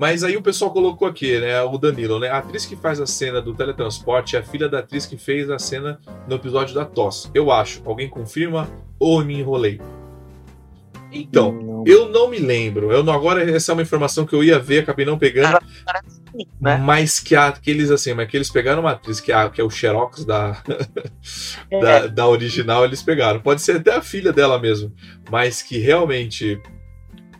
[0.00, 1.62] Mas aí o pessoal colocou aqui, né?
[1.62, 2.28] O Danilo, né?
[2.28, 5.48] A atriz que faz a cena do teletransporte é a filha da atriz que fez
[5.48, 7.30] a cena no episódio da tosse.
[7.34, 7.82] Eu acho.
[7.84, 8.66] Alguém confirma
[8.98, 9.80] ou me enrolei?
[11.12, 11.84] Então, Não.
[11.86, 12.90] eu não me lembro.
[12.90, 15.58] Eu não, agora essa é uma informação que eu ia ver, acabei não pegando.
[16.60, 16.76] Né?
[16.78, 19.64] Mas que a- aqueles assim, mas que eles pegaram uma atriz que, é que é
[19.64, 20.62] o Xerox da,
[21.70, 21.80] É.
[21.80, 23.40] da, da original, eles pegaram.
[23.40, 24.92] Pode ser até a filha dela mesmo,
[25.30, 26.60] mas que realmente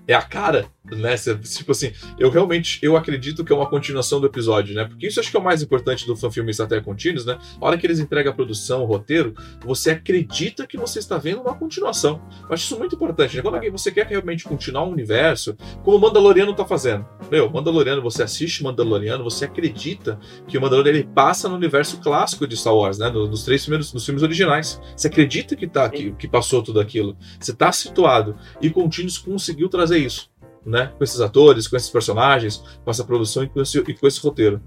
[0.07, 1.15] é a cara, né?
[1.17, 4.85] Tipo assim, eu realmente eu acredito que é uma continuação do episódio, né?
[4.85, 7.39] Porque isso acho que é o mais importante do fanfilme Estratégia Contínuos, né?
[7.61, 11.41] A hora que eles entregam a produção, o roteiro, você acredita que você está vendo
[11.43, 12.21] uma continuação.
[12.49, 13.43] Eu acho isso muito importante, né?
[13.43, 17.07] Quando alguém, você quer realmente continuar um universo, como o Mandaloriano tá fazendo.
[17.31, 22.47] Meu, Mandaloriano, você assiste Mandaloriano, você acredita que o Mandaloriano ele passa no universo clássico
[22.47, 23.11] de Star Wars, né?
[23.11, 24.81] No- Nos três primeiros nos filmes originais.
[24.97, 27.17] Você acredita que, tá, que, que passou tudo aquilo.
[27.39, 28.37] Você tá situado.
[28.61, 30.30] E Continuous conseguiu trazer isso.
[30.65, 30.93] Né?
[30.99, 34.21] Com esses atores, com esses personagens, com essa produção e com esse, e com esse
[34.21, 34.61] roteiro.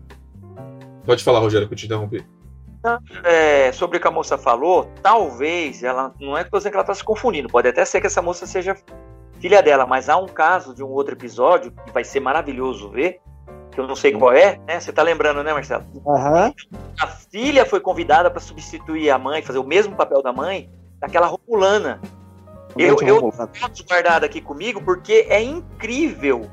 [1.06, 2.26] Pode falar, Rogério, que eu te interrompi.
[3.24, 6.14] É, sobre o que a moça falou, talvez ela.
[6.20, 8.46] Não é que eu que ela tá se confundindo, pode até ser que essa moça
[8.46, 8.76] seja
[9.40, 13.20] filha dela, mas há um caso de um outro episódio que vai ser maravilhoso ver,
[13.72, 14.80] que eu não sei qual é, né?
[14.80, 15.86] Você tá lembrando, né, Marcelo?
[16.08, 16.54] Aham.
[17.00, 21.28] A filha foi convidada para substituir a mãe, fazer o mesmo papel da mãe, daquela
[21.28, 22.02] Romulana.
[22.78, 23.32] Eu, eu tenho
[23.88, 26.50] guardado aqui comigo porque é incrível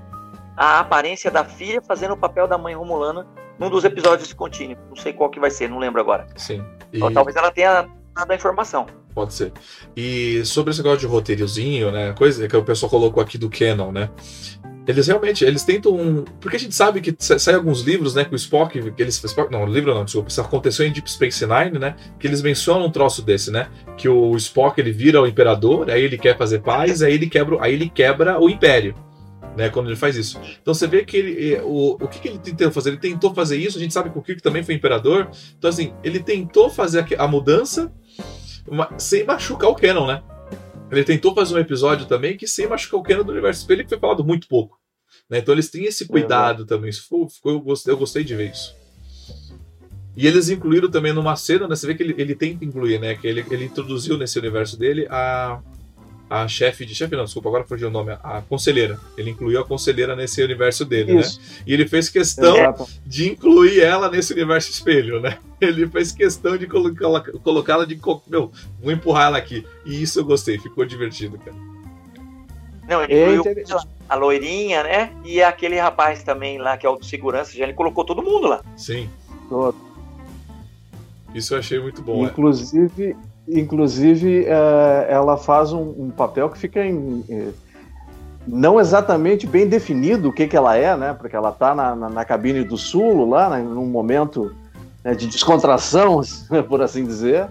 [0.57, 3.27] a aparência da filha fazendo o papel da mãe Romulana
[3.59, 4.77] num dos episódios de contínuo.
[4.89, 6.27] Não sei qual que vai ser, não lembro agora.
[6.37, 6.65] Sim.
[6.93, 8.87] E- Ou talvez ela tenha dado a informação.
[9.15, 9.53] Pode ser.
[9.97, 12.13] E sobre esse negócio de roteirozinho, né?
[12.13, 14.09] Coisa que o pessoal colocou aqui do Canon, né?
[14.89, 16.25] Eles realmente, eles tentam.
[16.41, 18.25] Porque a gente sabe que sa- sai alguns livros, né?
[18.25, 19.23] Que o Spock, que eles.
[19.23, 20.29] Spock, não, livro não, desculpa.
[20.31, 21.95] Isso aconteceu em Deep Space Nine, né?
[22.19, 23.69] Que eles mencionam um troço desse, né?
[23.97, 27.59] Que o Spock ele vira o imperador, aí ele quer fazer paz, aí ele quebra,
[27.61, 28.95] aí ele quebra o império.
[29.57, 30.41] Né, quando ele faz isso.
[30.63, 31.55] Então você vê que ele.
[31.55, 32.91] eh, O, o que, que ele tentou fazer?
[32.91, 35.29] Ele tentou fazer isso, a gente sabe que o Kirk também foi imperador.
[35.59, 37.93] Então, assim, ele tentou fazer a, a mudança
[38.97, 40.23] sem machucar o Canon, né?
[40.91, 43.89] Ele tentou fazer um episódio também que sem machucar o Canon do universo espelho, que
[43.91, 44.79] foi falado muito pouco.
[45.29, 45.39] né?
[45.39, 46.91] Então eles têm esse cuidado também.
[46.91, 48.75] Isso ficou, ficou- eu, gostei, eu gostei de ver isso.
[50.17, 51.77] E eles incluíram também numa cena, né?
[51.77, 53.15] Você vê que ele, ele tenta incluir, né?
[53.15, 55.61] Que ele, ele introduziu nesse universo dele a,
[56.31, 56.95] a chefe de.
[56.95, 58.13] Chefe não, desculpa, agora fugiu o nome.
[58.23, 58.99] A conselheira.
[59.19, 61.21] Ele incluiu a conselheira nesse universo dele, né?
[61.21, 61.41] Isso.
[61.67, 62.87] E ele fez questão Exato.
[63.05, 65.39] de incluir ela nesse universo espelho, né?
[65.61, 68.01] Ele fez questão de colocá-la, colocá-la de.
[68.29, 69.67] Meu, vou empurrar ela aqui.
[69.85, 71.57] E isso eu gostei, ficou divertido, cara.
[72.89, 75.13] Não, ele É incluiu a loirinha, né?
[75.25, 78.49] E aquele rapaz também lá, que é o de segurança, já ele colocou todo mundo
[78.49, 78.63] lá.
[78.77, 79.09] Sim,
[79.49, 79.77] Todo.
[81.35, 82.27] isso eu achei muito bom.
[82.27, 82.31] é.
[83.49, 87.49] Inclusive, eh, ela faz um, um papel que fica em, eh,
[88.47, 91.15] não exatamente bem definido o que, que ela é, né?
[91.19, 94.53] Porque ela está na, na, na cabine do Sulo lá, né, num momento
[95.05, 96.21] né, de descontração,
[96.69, 97.49] por assim dizer.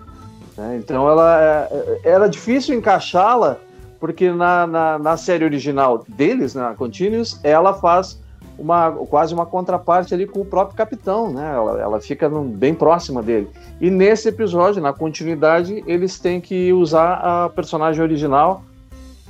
[0.57, 0.77] né?
[0.77, 3.57] Então ela é- era difícil encaixá-la
[3.99, 8.17] porque na, na, na série original deles, na Continuous, ela faz
[8.57, 11.51] uma quase uma contraparte ali com o próprio capitão, né?
[11.55, 13.47] Ela, ela fica no- bem próxima dele.
[13.79, 18.63] E nesse episódio, na continuidade, eles têm que usar a personagem original,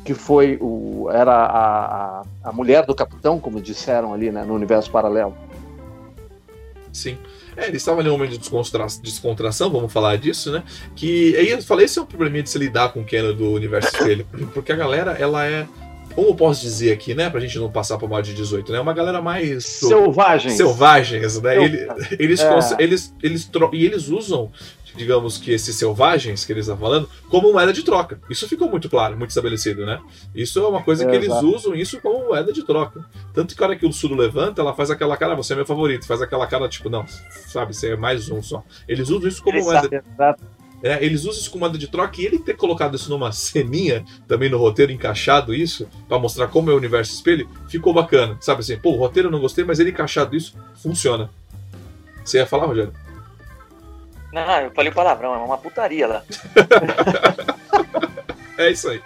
[0.03, 1.85] que foi o era a,
[2.21, 5.35] a, a mulher do capitão, como disseram ali, né, no universo paralelo.
[6.91, 7.17] Sim.
[7.55, 10.63] É, eles estavam ali num momento de descontra- descontração, vamos falar disso, né?
[10.95, 13.51] Que aí eu falei, esse é um probleminha de se lidar com o Canon do
[13.51, 14.25] universo espelho.
[14.53, 15.67] Porque a galera, ela é.
[16.15, 17.29] Como posso dizer aqui, né?
[17.29, 18.79] Pra gente não passar pra mais de 18, né?
[18.79, 19.65] Uma galera mais.
[19.65, 20.55] Selvagens.
[20.57, 21.29] selvagens, né?
[21.53, 22.11] Selvagens.
[22.19, 22.49] eles, É.
[22.53, 24.51] cons- eles, eles tro- e eles usam,
[24.95, 28.19] digamos que esses selvagens que eles estão falando, como moeda de troca.
[28.29, 29.99] Isso ficou muito claro, muito estabelecido, né?
[30.35, 31.55] Isso é uma coisa É, que eles exato.
[31.55, 33.05] usam isso como moeda de troca.
[33.33, 35.65] Tanto que a hora que o Suro levanta, ela faz aquela cara, você é meu
[35.65, 37.05] favorito, faz aquela cara tipo, não,
[37.47, 38.63] sabe, você é mais um só.
[38.87, 40.03] Eles usam isso como Eles moeda.
[40.13, 40.43] Exato.
[40.81, 44.05] É, eles usam isso como moeda de troca e ele ter colocado isso numa ceninha,
[44.27, 48.37] também no roteiro, encaixado isso, pra mostrar como é o universo espelho, ficou bacana.
[48.39, 51.29] Sabe assim, pô, o roteiro eu não gostei, mas ele encaixado isso, funciona.
[52.23, 52.93] Você ia falar, Rogério?
[54.31, 56.23] Não, eu falei palavrão, é uma putaria lá.
[58.59, 59.01] É isso aí.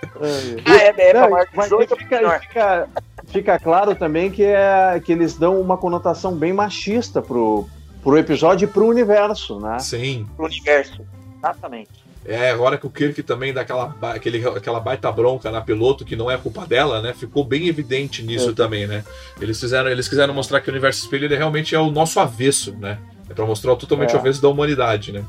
[0.65, 2.89] Ah, é, é pra Não, mas 18 ou fica, fica,
[3.27, 7.69] fica claro também que, é, que eles dão uma conotação bem machista pro,
[8.01, 9.77] pro episódio e pro universo, né?
[9.77, 10.27] Sim.
[10.35, 11.05] pro universo.
[11.43, 11.89] Exatamente.
[12.25, 16.15] É, agora que o Kirk também dá aquela, aquele, aquela baita bronca na piloto, que
[16.15, 17.13] não é culpa dela, né?
[17.13, 18.53] Ficou bem evidente nisso É.
[18.53, 19.03] também, né?
[19.41, 22.73] Eles fizeram, eles quiseram mostrar que o universo espelho ele realmente é o nosso avesso,
[22.77, 22.97] né?
[23.29, 24.17] É para mostrar o totalmente É.
[24.19, 25.25] avesso da humanidade, né?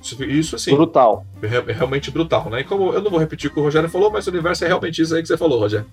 [0.00, 1.26] Isso, isso assim, Brutal.
[1.42, 2.60] é, é realmente brutal, né?
[2.60, 4.68] E como eu não vou repetir o que o Rogério falou, mas o universo é
[4.68, 5.86] realmente isso aí que você falou, Rogério.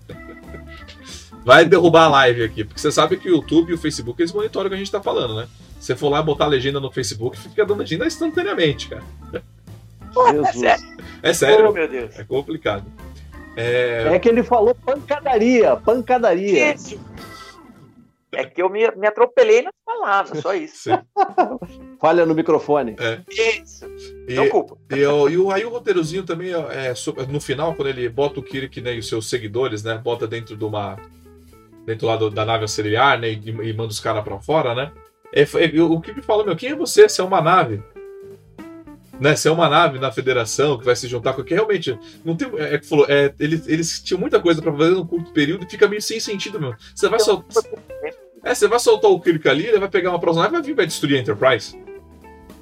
[1.45, 4.31] Vai derrubar a live aqui, porque você sabe que o YouTube e o Facebook eles
[4.33, 5.47] monitoram o que a gente tá falando, né?
[5.79, 9.03] Você for lá botar a legenda no Facebook, fica dando legenda instantaneamente, cara.
[10.31, 10.49] Jesus.
[10.59, 10.97] sério?
[11.23, 12.17] É sério, Oh, meu Deus.
[12.19, 12.85] é complicado.
[13.55, 16.73] É, É que ele falou pancadaria, pancadaria.
[16.75, 16.99] Isso.
[18.31, 20.89] É que eu me, me atropelei nas palavras, só isso.
[21.99, 22.95] Falha no microfone.
[23.29, 23.85] Isso.
[24.27, 24.77] E, Não culpa.
[24.91, 26.93] e, o- e o- aí o roteirozinho também é
[27.27, 29.97] no final, quando ele bota o Kirk né, e os seus seguidores, né?
[29.97, 30.97] Bota dentro de uma.
[31.89, 33.31] Dentro lá do- da nave auxiliar, né?
[33.31, 34.91] E, e manda os caras pra fora, né?
[35.33, 37.09] É, é, o Kirk fala, meu, quem é você?
[37.09, 37.81] Você é uma nave.
[39.19, 41.43] Né, você é uma nave na federação que vai se juntar com.
[41.43, 41.97] Que realmente.
[42.23, 45.03] Não tem, é, é que falou, é, eles, eles tinham muita coisa pra fazer num
[45.05, 46.75] curto período e fica meio sem sentido, meu.
[46.93, 47.63] Você vai soltar.
[48.43, 50.67] É, você vai soltar o Kirk ali, ele vai pegar uma próxima nave e vai
[50.67, 51.75] vir vai destruir a Enterprise.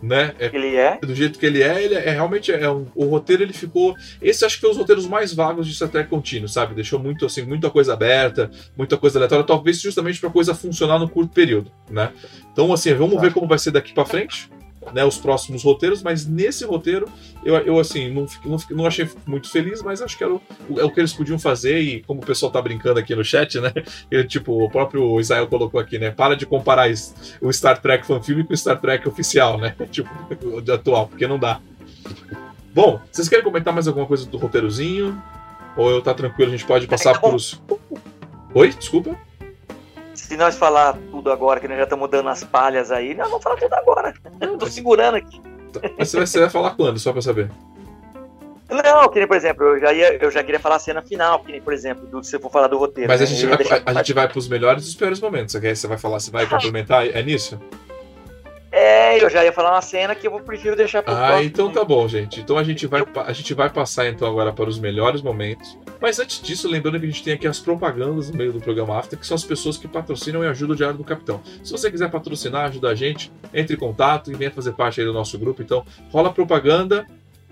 [0.02, 0.36] Né?
[0.38, 1.00] É, Ele é.
[1.00, 3.96] do jeito que ele é, ele é realmente é um, o roteiro ele ficou.
[4.22, 6.76] Esse acho que foi os roteiros mais vagos de Star Trek contínuo, sabe?
[6.76, 11.10] Deixou muito assim, muita coisa aberta, muita coisa aleatória, talvez justamente para coisa funcionar no
[11.10, 12.12] curto período, né?
[12.54, 14.52] Então assim, vamos ver como vai ser daqui para frente,
[14.94, 15.04] né?
[15.06, 17.08] Os próximos roteiros, mas nesse roteiro
[17.44, 20.42] eu, eu assim não, fiquei- não, não achei muito feliz, mas acho que era o,
[20.78, 23.60] é o que eles podiam fazer e como o pessoal tá brincando aqui no chat,
[23.60, 23.72] né?
[24.28, 26.12] Tipo o próprio Israel colocou aqui, né?
[26.12, 29.76] Para de comparar es- o Star Trek fanfilme com o Star Trek oficial, né?
[29.92, 30.10] tipo
[30.46, 31.60] o de atual, porque não dá.
[32.74, 35.22] Bom, vocês querem comentar mais alguma coisa do roteirozinho?
[35.76, 37.62] Ou eu tá tranquilo, a gente pode passar pros.
[38.54, 39.16] Oi, desculpa.
[40.28, 43.42] Se nós falar tudo agora, que nós já estamos dando as palhas aí, nós vamos
[43.42, 44.14] falar tudo agora.
[44.42, 45.42] Eu tô segurando aqui.
[45.98, 47.50] Mas você vai, você vai falar quando, só pra saber?
[48.70, 51.40] Não, que nem, por exemplo, eu já, ia, eu já queria falar a cena final,
[51.40, 53.08] que nem, por exemplo, do, se eu for falar do roteiro.
[53.08, 53.30] Mas a né?
[53.30, 55.54] gente, vai, a, a gente vai pros melhores e os piores momentos.
[55.54, 57.08] Você, quer, você vai falar, você vai complementar?
[57.08, 57.58] É nisso?
[58.70, 61.48] É, eu já ia falar uma cena que eu vou prefiro deixar pro Ah, próximo.
[61.48, 62.42] então tá bom, gente.
[62.42, 65.78] Então a gente vai, a gente vai passar então agora para os melhores momentos.
[66.02, 68.98] Mas antes disso, lembrando que a gente tem aqui as propagandas no meio do programa
[68.98, 71.42] After, que são as pessoas que patrocinam e ajudam o Diário do Capitão.
[71.64, 75.08] Se você quiser patrocinar, ajudar a gente, entre em contato e venha fazer parte aí
[75.08, 75.62] do nosso grupo.
[75.62, 77.08] Então, rola propaganda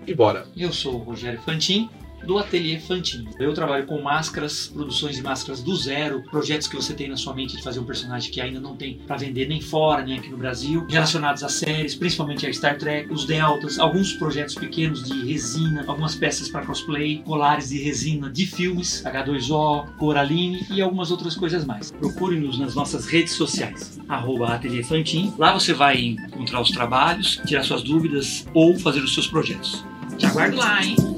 [0.06, 0.46] e bora.
[0.56, 1.90] Eu sou o Rogério Fantin,
[2.26, 3.28] do Ateliê Fantin.
[3.38, 7.34] Eu trabalho com máscaras, produções de máscaras do zero, projetos que você tem na sua
[7.34, 10.28] mente de fazer um personagem que ainda não tem para vender nem fora, nem aqui
[10.28, 15.26] no Brasil, relacionados a séries, principalmente a Star Trek, os Deltas, alguns projetos pequenos de
[15.26, 21.36] resina, algumas peças para cosplay, colares de resina de filmes, H2O, Coraline e algumas outras
[21.36, 21.92] coisas mais.
[21.92, 25.32] Procure-nos nas nossas redes sociais, arroba Ateliê Fantin.
[25.38, 29.84] Lá você vai encontrar os trabalhos, tirar suas dúvidas ou fazer os seus projetos.
[30.18, 31.15] Te aguardo lá, hein?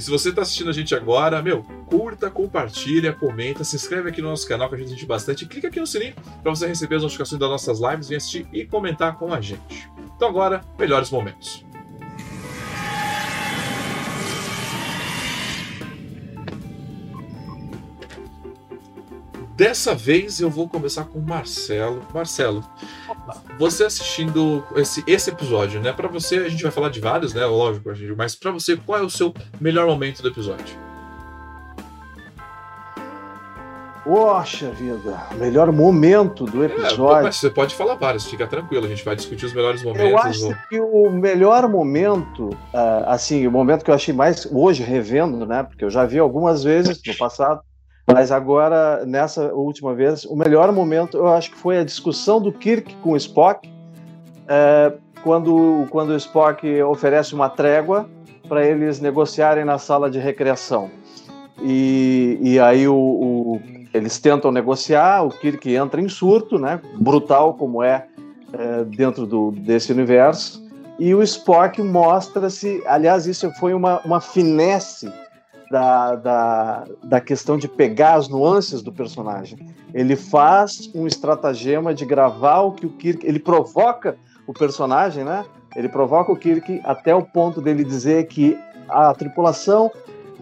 [0.00, 4.22] E se você tá assistindo a gente agora, meu, curta, compartilha, comenta, se inscreve aqui
[4.22, 5.44] no nosso canal que a gente bastante.
[5.44, 8.48] E clica aqui no sininho para você receber as notificações das nossas lives, vir assistir
[8.50, 9.90] e comentar com a gente.
[10.16, 11.66] Então agora, melhores momentos.
[19.60, 22.00] Dessa vez eu vou começar com o Marcelo.
[22.14, 22.64] Marcelo,
[23.58, 25.92] você assistindo esse, esse episódio, né?
[25.92, 27.44] Pra você, a gente vai falar de vários, né?
[27.44, 30.64] Lógico, a gente- mas pra você, qual é o seu melhor momento do episódio?
[34.02, 37.22] Poxa vida, melhor momento do É, episódio.
[37.24, 40.10] mas você pode falar vários, fica tranquilo, a gente vai discutir os melhores momentos.
[40.10, 44.48] Eu acho ou- que o melhor momento, ah, assim, o momento que eu achei mais
[44.50, 45.62] hoje revendo, né?
[45.64, 47.60] Porque eu já vi algumas vezes no passado,
[48.12, 52.52] mas agora nessa última vez, o melhor momento eu acho que foi a discussão do
[52.52, 53.68] Kirk com o Spock,
[54.48, 54.92] eh,
[55.22, 58.08] quando quando o Spock oferece uma trégua
[58.48, 60.90] para eles negociarem na sala de recreação.
[61.62, 63.60] E, e aí o, o-
[63.92, 66.80] eles tentam negociar, o Kirk entra em surto, né?
[66.98, 68.06] Brutal como é
[68.52, 70.60] é, dentro do, desse universo.
[70.98, 72.82] E o Spock mostra-se.
[72.86, 75.10] Aliás, isso foi uma, uma finesse
[75.70, 79.58] da, da, da questão de pegar as nuances do personagem.
[79.94, 83.24] Ele faz um estratagema de gravar o que o Kirk.
[83.24, 85.44] Ele provoca o personagem, né?
[85.76, 89.90] Ele provoca o Kirk até o ponto dele dizer que a tripulação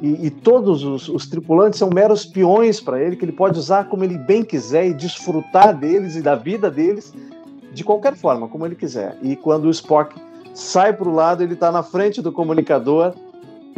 [0.01, 3.89] e, e todos os, os tripulantes são meros peões para ele, que ele pode usar
[3.89, 7.13] como ele bem quiser e desfrutar deles e da vida deles
[7.73, 9.19] de qualquer forma, como ele quiser.
[9.23, 10.15] E quando o Spock
[10.55, 13.13] sai para o lado, ele está na frente do comunicador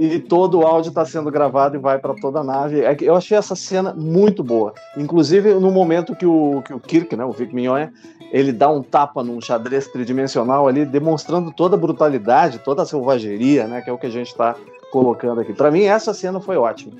[0.00, 2.80] e todo o áudio está sendo gravado e vai para toda a nave.
[2.80, 4.72] É Eu achei essa cena muito boa.
[4.96, 7.92] Inclusive no momento que o, que o Kirk, né, o Vic Mignogna,
[8.32, 13.66] ele dá um tapa num xadrez tridimensional ali, demonstrando toda a brutalidade, toda a selvageria,
[13.66, 14.56] né, que é o que a gente está
[14.90, 15.52] colocando aqui.
[15.52, 16.92] Para mim, essa cena foi ótima.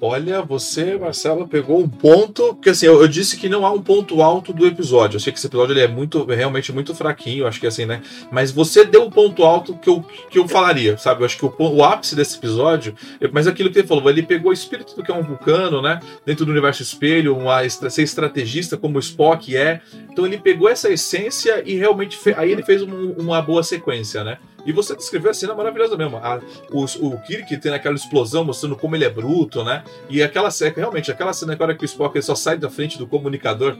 [0.00, 2.54] Olha, você, Marcelo, pegou um ponto.
[2.54, 5.16] Porque assim, eu, eu, disse que não há um ponto alto do episódio.
[5.16, 7.86] Eu sei que esse episódio ele é muito, é realmente muito fraquinho, acho que assim,
[7.86, 8.02] né?
[8.30, 11.22] Mas você deu o um ponto alto que eu, que eu falaria, sabe?
[11.22, 12.94] Eu acho que o, o ápice desse episódio.
[13.32, 16.00] Mas aquilo que ele falou, ele pegou o espírito do que é um vulcano, né?
[16.24, 19.80] Dentro do universo espelho, uma, ser estrategista como o Spock é.
[20.10, 22.16] Então ele pegou essa essência e realmente.
[22.16, 24.38] Fe, aí ele fez um, uma boa sequência, né?
[24.66, 26.16] E você descreveu a cena maravilhosa mesmo.
[26.16, 29.84] A, o, o Kirk tem aquela explosão mostrando como ele é bruto, né?
[30.10, 33.76] E aquela cena, realmente, aquela cena que o Spock só sai da frente do comunicador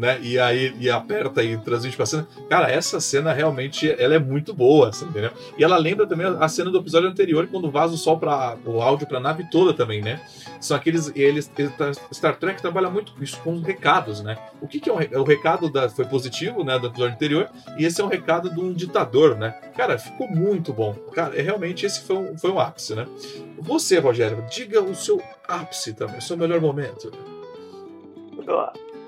[0.00, 0.18] né?
[0.22, 2.26] E aí e aperta e transmite pra cena.
[2.48, 5.30] Cara, essa cena realmente ela é muito boa, assim, entendeu?
[5.58, 8.80] E ela lembra também a cena do episódio anterior, quando vaza o sol para o
[8.80, 10.18] áudio pra nave toda também, né?
[10.58, 11.12] São aqueles.
[11.14, 11.52] Eles,
[12.14, 14.38] Star Trek trabalha muito isso com os recados, né?
[14.62, 16.78] O que, que é o, o recado da, foi positivo, né?
[16.78, 19.50] Do episódio anterior, e esse é um recado de um ditador, né?
[19.76, 20.94] Cara, ficou muito bom.
[21.12, 23.06] Cara, é, realmente esse foi um, foi um ápice, né?
[23.58, 27.12] Você, Rogério, diga o seu ápice também, o seu melhor momento.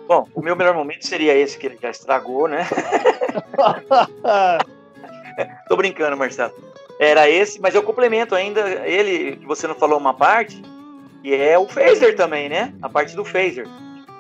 [0.06, 2.66] Bom, o meu melhor momento seria esse que ele já estragou, né?
[5.68, 6.52] Tô brincando, Marcelo.
[6.98, 10.62] Era esse, mas eu complemento ainda ele, que você não falou uma parte,
[11.22, 12.72] que é o phaser também, né?
[12.82, 13.66] A parte do phaser.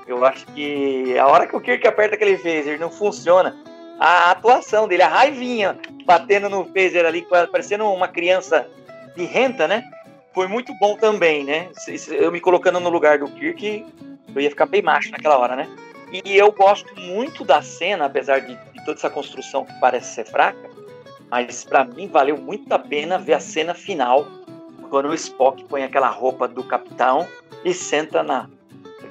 [0.06, 3.56] Eu acho que a hora que o Kirk aperta aquele phaser não funciona,
[3.98, 8.66] a atuação dele, a raivinha batendo no phaser ali, parecendo uma criança
[9.16, 9.84] de renta, né?
[10.34, 11.68] Foi muito bom também, né?
[12.10, 13.84] Eu me colocando no lugar do Kirk,
[14.34, 15.68] eu ia ficar bem macho naquela hora, né?
[16.12, 20.26] E eu gosto muito da cena, apesar de, de toda essa construção que parece ser
[20.26, 20.70] fraca,
[21.30, 24.26] mas para mim valeu muito a pena ver a cena final,
[24.90, 27.26] quando o Spock põe aquela roupa do capitão
[27.64, 28.46] e senta na.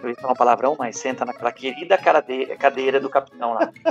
[0.03, 3.71] Eu ia falar um palavrão, mas senta naquela querida cadeira do capitão lá.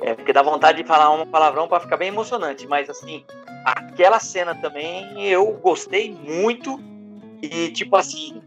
[0.00, 3.24] É, porque dá vontade de falar um palavrão para ficar bem emocionante, mas assim,
[3.64, 6.78] aquela cena também eu gostei muito
[7.42, 8.40] e tipo assim,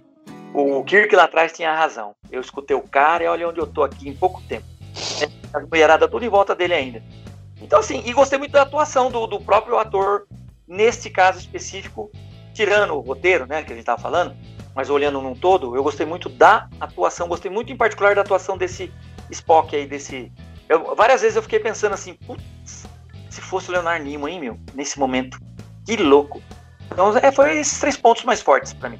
[0.53, 2.15] o Kirk lá atrás tinha razão.
[2.31, 4.65] Eu escutei o cara e olha onde eu tô aqui em pouco tempo.
[5.53, 7.03] A mulherada tudo em volta dele ainda.
[7.61, 10.27] Então, assim, e gostei muito da atuação do, do próprio ator,
[10.67, 12.09] neste caso específico,
[12.53, 14.35] tirando o roteiro, né, que a gente tava falando,
[14.73, 18.57] mas olhando num todo, eu gostei muito da atuação, gostei muito em particular da atuação
[18.57, 18.91] desse
[19.29, 20.31] Spock aí, desse.
[20.67, 22.87] Eu, várias vezes eu fiquei pensando assim, putz,
[23.29, 25.39] se fosse o Leonardo Nimoy, hein, meu, nesse momento.
[25.85, 26.41] Que louco.
[26.91, 28.99] Então, é, foi esses três pontos mais fortes para mim.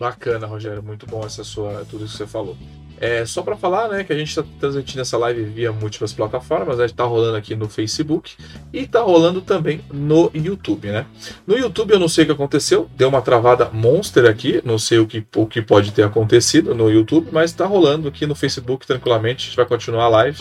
[0.00, 2.56] Bacana, Rogério, muito bom essa sua tudo isso que você falou.
[2.98, 6.78] É, só para falar, né, que a gente está transmitindo essa live via múltiplas plataformas,
[6.78, 8.34] gente tá rolando aqui no Facebook
[8.72, 11.06] e tá rolando também no YouTube, né?
[11.46, 14.98] No YouTube eu não sei o que aconteceu, deu uma travada monster aqui, não sei
[14.98, 18.86] o que, o que pode ter acontecido no YouTube, mas tá rolando aqui no Facebook
[18.86, 20.40] tranquilamente, a gente vai continuar a live.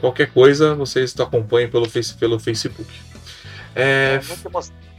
[0.00, 2.90] Qualquer coisa, vocês acompanhem pelo, face, pelo Facebook.
[3.74, 4.91] É, é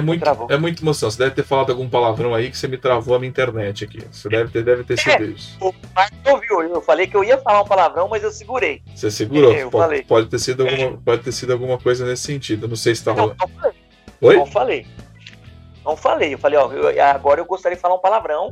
[0.00, 1.10] muito, é muito emoção.
[1.10, 4.02] Você deve ter falado algum palavrão aí que você me travou a minha internet aqui.
[4.10, 5.58] Você deve ter, deve ter sido é, isso.
[5.94, 8.82] Mas ouviu, eu falei que eu ia falar um palavrão, mas eu segurei.
[8.94, 9.52] Você segurou?
[9.52, 10.98] É, pode, pode, ter sido alguma, é.
[11.04, 12.66] pode ter sido alguma coisa nesse sentido.
[12.66, 13.36] Não sei se tá rolando.
[13.38, 13.76] Não, não falei.
[14.20, 14.36] Oi?
[14.36, 14.86] Não falei.
[15.84, 16.34] Não falei.
[16.34, 18.50] Eu falei, ó, eu, agora eu gostaria de falar um palavrão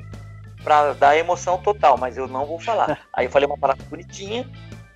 [0.62, 3.06] pra dar emoção total, mas eu não vou falar.
[3.12, 4.48] Aí eu falei uma palavra bonitinha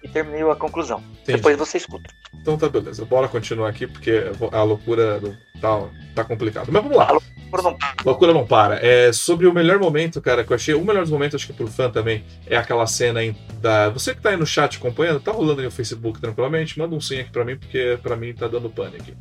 [0.03, 1.03] e terminei a conclusão.
[1.23, 1.37] Entendi.
[1.37, 2.09] Depois você escuta.
[2.41, 3.05] Então tá beleza.
[3.05, 5.21] Bora continuar aqui, porque a loucura
[5.61, 6.69] tá, tá complicado.
[6.71, 7.13] Mas vamos lá.
[7.13, 7.95] loucura não para.
[8.05, 8.87] Loucura não para.
[8.87, 10.75] É, sobre o melhor momento, cara, que eu achei.
[10.75, 13.21] O melhor momento, acho que pro fã também, é aquela cena
[13.61, 13.89] da.
[13.91, 17.01] Você que tá aí no chat acompanhando, tá rolando aí no Facebook tranquilamente, manda um
[17.01, 19.13] sim aqui pra mim, porque pra mim tá dando pânico.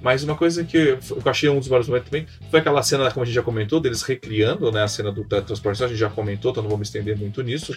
[0.00, 3.22] Mas uma coisa que eu achei um dos melhores momentos também foi aquela cena, como
[3.22, 5.82] a gente já comentou, deles recriando né, a cena do transporte.
[5.82, 7.74] A gente já comentou, então não vou me estender muito nisso.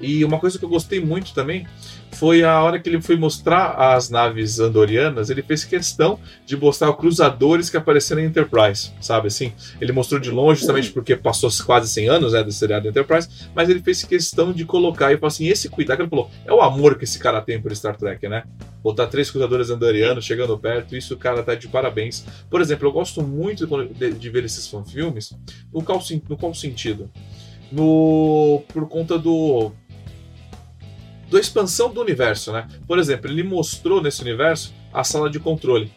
[0.00, 1.66] E uma coisa que eu gostei muito também
[2.12, 6.92] foi a hora que ele foi mostrar as naves andorianas, ele fez questão de mostrar
[6.94, 9.52] cruzadores que apareceram em Enterprise, sabe assim?
[9.80, 13.68] Ele mostrou de longe, justamente porque passou quase 100 anos né, do seriado Enterprise, mas
[13.68, 16.60] ele fez questão de colocar e falou assim: esse cuidado que ele falou, é o
[16.60, 18.44] amor que esse cara tem por Star Trek, né?
[18.82, 22.24] Botar três cruzadores andorianos chegando perto, isso o cara tá de parabéns.
[22.50, 25.32] Por exemplo, eu gosto muito de, de ver esses fanfilmes.
[25.72, 27.10] No qual, no qual sentido?
[27.70, 29.72] No, por conta do
[31.32, 32.68] da expansão do universo, né?
[32.86, 35.90] Por exemplo, ele mostrou nesse universo a sala de controle.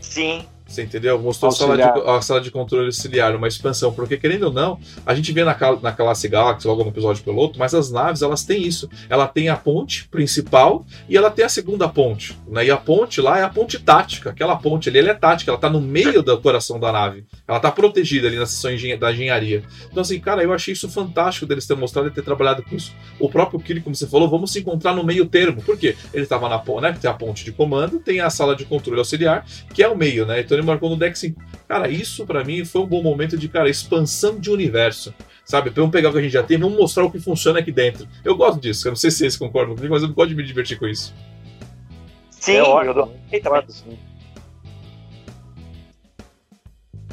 [0.00, 0.44] Sim.
[0.66, 1.18] Você entendeu?
[1.18, 3.92] Mostrou a sala, de, a sala, de, controle auxiliar, uma expansão.
[3.92, 7.58] Porque, querendo ou não, a gente vê na, na classe Galaxy, logo no episódio piloto,
[7.58, 8.90] mas as naves, elas têm isso.
[9.08, 12.36] Ela tem a ponte principal e ela tem a segunda ponte.
[12.48, 12.66] Né?
[12.66, 14.30] E a ponte lá é a ponte tática.
[14.30, 15.52] Aquela ponte ali, ela é tática.
[15.52, 17.24] Ela tá no meio do coração da nave.
[17.46, 19.62] Ela tá protegida ali na seção da engenharia.
[19.90, 22.92] Então, assim, cara, eu achei isso fantástico deles ter mostrado e ter trabalhado com isso.
[23.20, 25.62] O próprio Kiri, como você falou, vamos se encontrar no meio termo.
[25.62, 25.96] Por quê?
[26.12, 26.96] Ele tava na ponte, né?
[27.00, 30.26] Tem a ponte de comando, tem a sala de controle auxiliar, que é o meio,
[30.26, 30.40] né?
[30.40, 31.40] Então, Tony marcou no deck 5.
[31.68, 35.14] Cara, isso para mim foi um bom momento de, cara, expansão de universo.
[35.44, 35.70] Sabe?
[35.70, 38.08] Vamos pegar o que a gente já tem, vamos mostrar o que funciona aqui dentro.
[38.24, 40.42] Eu gosto disso, eu não sei se vocês concordam comigo, mas eu gosto de me
[40.42, 41.14] divertir com isso.
[42.30, 43.14] Sim, é eu dou.
[43.68, 43.98] Sim.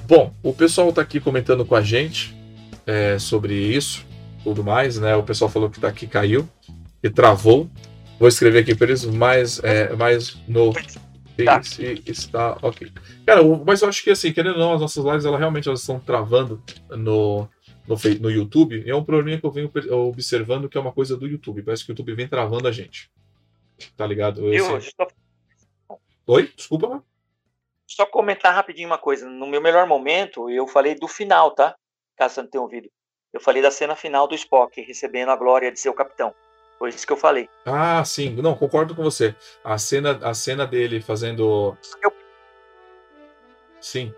[0.07, 2.35] Bom, o pessoal tá aqui comentando com a gente
[2.85, 4.05] é, sobre isso,
[4.43, 5.15] tudo mais, né?
[5.15, 6.47] O pessoal falou que tá aqui caiu
[7.01, 7.69] e travou.
[8.19, 10.73] Vou escrever aqui para eles, mas, é, mais no
[11.37, 11.61] tá.
[12.05, 12.91] está ok.
[13.25, 15.81] Cara, mas eu acho que assim, querendo ou não, as nossas lives elas realmente elas
[15.81, 17.47] estão travando no,
[17.87, 18.83] no, no YouTube.
[18.87, 21.63] é um problema que eu venho observando que é uma coisa do YouTube.
[21.63, 23.11] Parece que o YouTube vem travando a gente.
[23.97, 24.53] Tá ligado?
[24.53, 25.07] Eu, eu só...
[26.27, 26.51] Oi?
[26.55, 27.05] Desculpa, mano.
[27.85, 29.29] Só comentar rapidinho uma coisa.
[29.29, 31.75] No meu melhor momento, eu falei do final, tá?
[32.15, 32.89] Caso você não tenha ouvido.
[33.31, 36.33] Eu falei da cena final do Spock, recebendo a glória de ser o capitão.
[36.83, 37.47] Foi isso que eu falei.
[37.65, 38.35] Ah, sim.
[38.41, 39.33] Não, concordo com você.
[39.63, 41.77] A cena, a cena dele fazendo.
[42.03, 42.11] Eu...
[43.79, 44.13] Sim.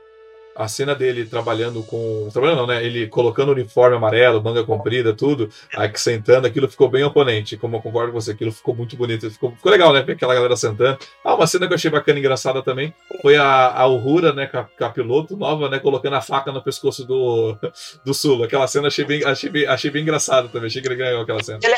[0.55, 2.27] A cena dele trabalhando com.
[2.33, 2.83] Trabalhando não, né?
[2.83, 7.55] Ele colocando o uniforme amarelo, manga comprida, tudo, aí sentando, aquilo ficou bem oponente.
[7.55, 9.29] Como eu concordo com você, aquilo ficou muito bonito.
[9.29, 9.99] Ficou, ficou legal, né?
[9.99, 10.97] Aquela galera sentando.
[11.23, 12.91] Ah, uma cena que eu achei bacana e engraçada também
[13.21, 14.47] foi a, a Uhura, né?
[14.47, 15.77] Com a, com a, piloto nova, né?
[15.77, 17.55] Colocando a faca no pescoço do,
[18.03, 18.43] do Sul.
[18.43, 20.65] Aquela cena achei bem, achei bem, achei bem engraçada também.
[20.65, 21.59] Achei que ele ganhou aquela cena.
[21.61, 21.75] Ele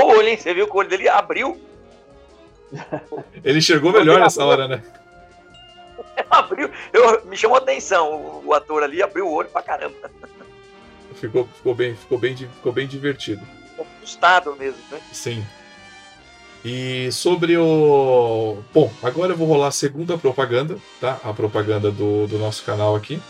[0.00, 0.36] o olho, hein?
[0.36, 1.60] Você viu que o olho dele abriu?
[3.44, 4.82] Ele enxergou melhor nessa hora, né?
[6.30, 10.10] abriu, eu, me chamou a atenção o, o, ator ali, abriu o olho pra caramba.
[11.14, 13.42] Ficou, ficou, bem, ficou, bem, ficou bem divertido.
[14.02, 15.00] Assustado mesmo, né?
[15.12, 15.44] Sim.
[16.64, 18.58] E sobre o.
[18.72, 21.18] Bom, agora eu vou rolar a segunda propaganda, tá?
[21.24, 23.20] A propaganda do, do nosso canal aqui.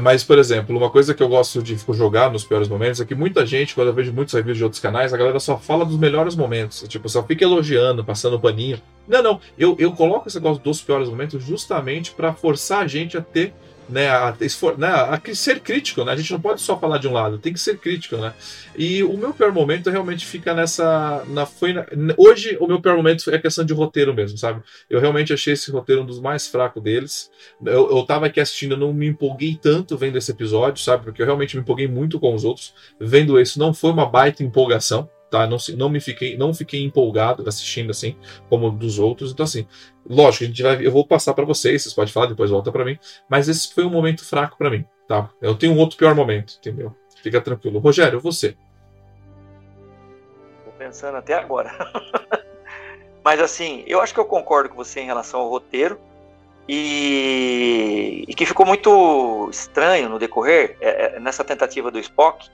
[0.00, 3.14] mas, por exemplo, uma coisa que eu gosto de jogar nos piores momentos é que
[3.14, 5.96] muita gente, quando eu vejo muitos reviews de outros canais, a galera só fala dos
[5.96, 6.84] melhores momentos.
[6.86, 8.80] Tipo, só fica elogiando, passando paninho.
[9.06, 9.40] Não, não.
[9.58, 13.52] Eu, eu coloco esse negócio dos piores momentos justamente para forçar a gente a ter
[13.88, 14.34] né, a,
[14.78, 16.12] né, a, ser crítico, né?
[16.12, 18.32] A gente não pode só falar de um lado, tem que ser crítico, né?
[18.76, 21.24] E o meu pior momento realmente fica nessa.
[21.28, 21.84] Na, foi na,
[22.16, 24.62] hoje, o meu pior momento é questão de roteiro mesmo, sabe?
[24.88, 27.30] Eu realmente achei esse roteiro um dos mais fracos deles.
[27.64, 31.04] Eu, eu tava aqui assistindo, eu não me empolguei tanto vendo esse episódio, sabe?
[31.04, 32.72] Porque eu realmente me empolguei muito com os outros.
[32.98, 35.46] Vendo esse, não foi uma baita empolgação tá?
[35.46, 38.14] Não, não me fiquei, não fiquei empolgado assistindo assim
[38.50, 39.32] como dos outros.
[39.32, 39.66] Então assim,
[40.06, 42.84] lógico, a gente vai, eu vou passar para vocês, vocês podem falar, depois volta para
[42.84, 42.98] mim.
[43.28, 45.30] Mas esse foi um momento fraco para mim, tá?
[45.40, 46.94] Eu tenho um outro pior momento, entendeu?
[47.22, 47.78] Fica tranquilo.
[47.78, 48.54] Rogério, você.
[50.64, 51.72] Tô pensando até agora.
[53.24, 55.98] Mas assim, eu acho que eu concordo com você em relação ao roteiro.
[56.68, 62.48] E, e que ficou muito estranho no decorrer, é, é, nessa tentativa do Spock,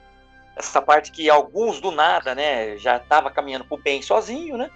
[0.58, 4.70] essa parte que alguns do nada, né, já estava caminhando para o bem sozinho, né?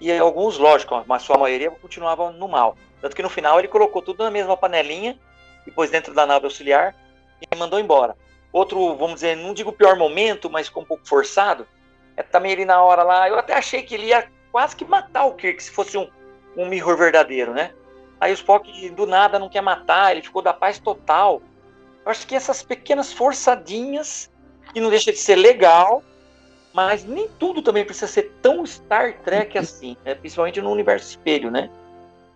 [0.00, 2.76] E alguns, lógico, mas sua maioria continuava no mal.
[3.00, 5.16] Tanto que no final ele colocou tudo na mesma panelinha,
[5.64, 6.92] depois dentro da nave auxiliar
[7.40, 8.16] e mandou embora.
[8.52, 11.68] Outro, vamos dizer, não digo pior momento, mas ficou um pouco forçado.
[12.16, 15.24] É também ele na hora lá, eu até achei que ele ia quase que matar
[15.24, 16.10] o Kirk se fosse um,
[16.56, 17.72] um mirror verdadeiro, né?
[18.20, 21.40] Aí o Spock do nada não quer matar, ele ficou da paz total.
[22.04, 24.31] Eu acho que essas pequenas forçadinhas
[24.72, 26.02] que não deixa de ser legal,
[26.72, 30.14] mas nem tudo também precisa ser tão Star Trek assim, né?
[30.14, 31.70] principalmente no universo espelho, né?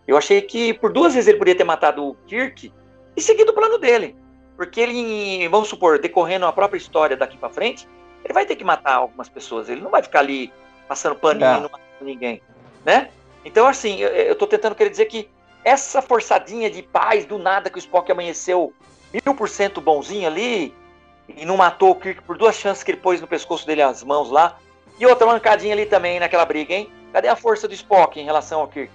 [0.06, 2.72] Eu achei que por duas vezes ele poderia ter matado o Kirk
[3.16, 4.14] e seguido o plano dele.
[4.56, 7.88] Porque ele, vamos supor, decorrendo a própria história daqui para frente,
[8.24, 9.68] ele vai ter que matar algumas pessoas.
[9.68, 10.52] Ele não vai ficar ali
[10.86, 12.40] passando paninho e não matando ninguém,
[12.84, 13.10] né?
[13.44, 15.28] Então, assim, eu, eu tô tentando querer dizer que
[15.64, 18.72] essa forçadinha de paz do nada que o Spock amanheceu
[19.12, 20.72] mil por cento bonzinho ali
[21.28, 24.02] e não matou o Kirk por duas chances que ele pôs no pescoço dele as
[24.02, 24.58] mãos lá.
[24.98, 26.90] E outra mancadinha ali também naquela briga, hein?
[27.12, 28.92] Cadê a força do Spock em relação ao Kirk?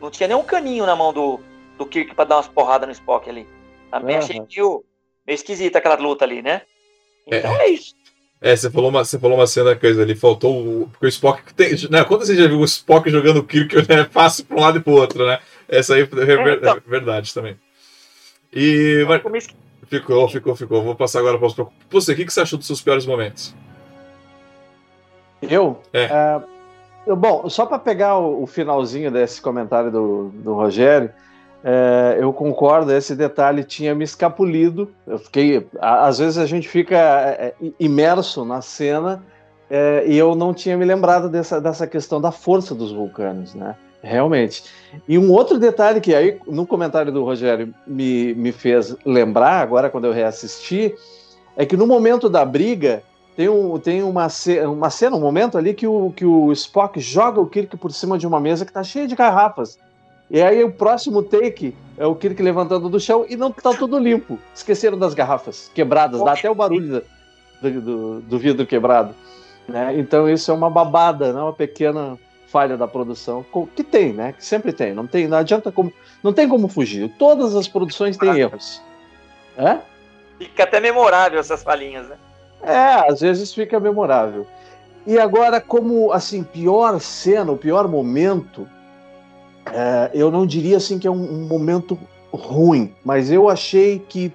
[0.00, 1.40] Não tinha nem um caninho na mão do,
[1.76, 3.46] do Kirk pra dar umas porradas no Spock ali.
[3.90, 4.24] Também Aham.
[4.24, 4.84] achei meio,
[5.26, 6.62] meio esquisita aquela luta ali, né?
[7.26, 7.94] Então é, isso.
[8.40, 10.88] É, você falou uma, você falou uma cena coisa ali, faltou o.
[10.88, 11.72] Porque o Spock tem.
[11.90, 14.60] Né, quando você já viu o Spock jogando o Kirk, né, é fácil pra um
[14.60, 15.40] lado e pro outro, né?
[15.68, 16.76] Essa aí é, ver- então.
[16.76, 17.58] é verdade também.
[18.52, 19.04] E.
[19.06, 19.48] Mas,
[19.90, 20.82] Ficou ficou, ficou.
[20.84, 21.56] Vou passar agora para os.
[21.90, 23.52] Você, o que, que você achou dos seus piores momentos?
[25.42, 25.80] Eu?
[25.92, 26.04] É.
[27.06, 31.10] É, bom, só para pegar o, o finalzinho desse comentário do, do Rogério,
[31.64, 34.88] é, eu concordo, esse detalhe tinha me escapulido.
[35.04, 35.66] Eu fiquei.
[35.80, 39.22] a- Às vezes a gente fica é, imerso na cena
[40.06, 43.76] e eu não tinha me lembrado dessa, dessa questão da força dos vulcanos, né?
[44.02, 44.64] Realmente.
[45.06, 49.90] E um outro detalhe que aí, no comentário do Rogério, me, me fez lembrar, agora
[49.90, 50.94] quando eu reassisti,
[51.56, 53.02] é que no momento da briga,
[53.36, 54.26] tem, um, tem uma,
[54.70, 58.18] uma cena, um momento ali que o, que o Spock joga o Kirk por cima
[58.18, 59.78] de uma mesa que tá cheia de garrafas.
[60.30, 63.98] E aí o próximo take é o Kirk levantando do chão e não tá tudo
[63.98, 64.38] limpo.
[64.54, 67.02] Esqueceram das garrafas quebradas, dá até o barulho
[67.60, 69.14] do, do, do vidro quebrado.
[69.68, 69.98] Né?
[69.98, 71.40] Então isso é uma babada, né?
[71.42, 72.16] uma pequena
[72.50, 73.44] falha da produção,
[73.76, 74.32] que tem, né?
[74.32, 74.92] Que sempre tem.
[74.92, 75.92] Não tem, não adianta como,
[76.22, 77.08] não tem como fugir.
[77.18, 78.82] Todas as produções têm erros.
[79.56, 79.78] É?
[80.38, 82.16] Fica até memorável essas falinhas, né?
[82.62, 84.46] É, às vezes fica memorável.
[85.06, 88.68] E agora, como assim, pior cena, o pior momento,
[89.72, 91.98] é, eu não diria assim que é um, um momento
[92.32, 94.32] ruim, mas eu achei que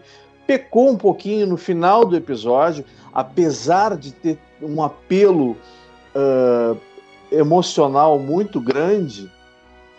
[0.48, 5.58] pecou um pouquinho no final do episódio, apesar de ter um apelo
[6.16, 6.76] ah,
[7.32, 9.32] emocional muito grande,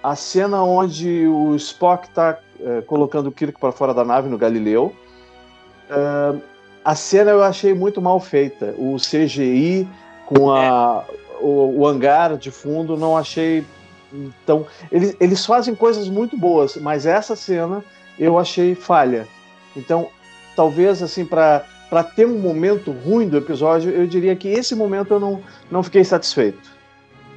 [0.03, 2.39] a cena onde o Spock está
[2.87, 4.95] colocando o Kirk para fora da nave no Galileu.
[5.91, 6.35] ah,
[6.87, 8.72] a cena eu achei muito mal feita.
[8.79, 9.89] O CGI
[10.24, 11.05] com a,
[11.41, 13.64] o, o hangar de fundo não achei.
[14.12, 17.85] Então, eles, eles fazem coisas muito boas, mas essa cena
[18.16, 19.27] eu achei falha.
[19.77, 20.09] Então,
[20.55, 21.64] talvez assim, para
[22.14, 26.05] ter um momento ruim do episódio, eu diria que esse momento eu não, não fiquei
[26.05, 26.76] satisfeito.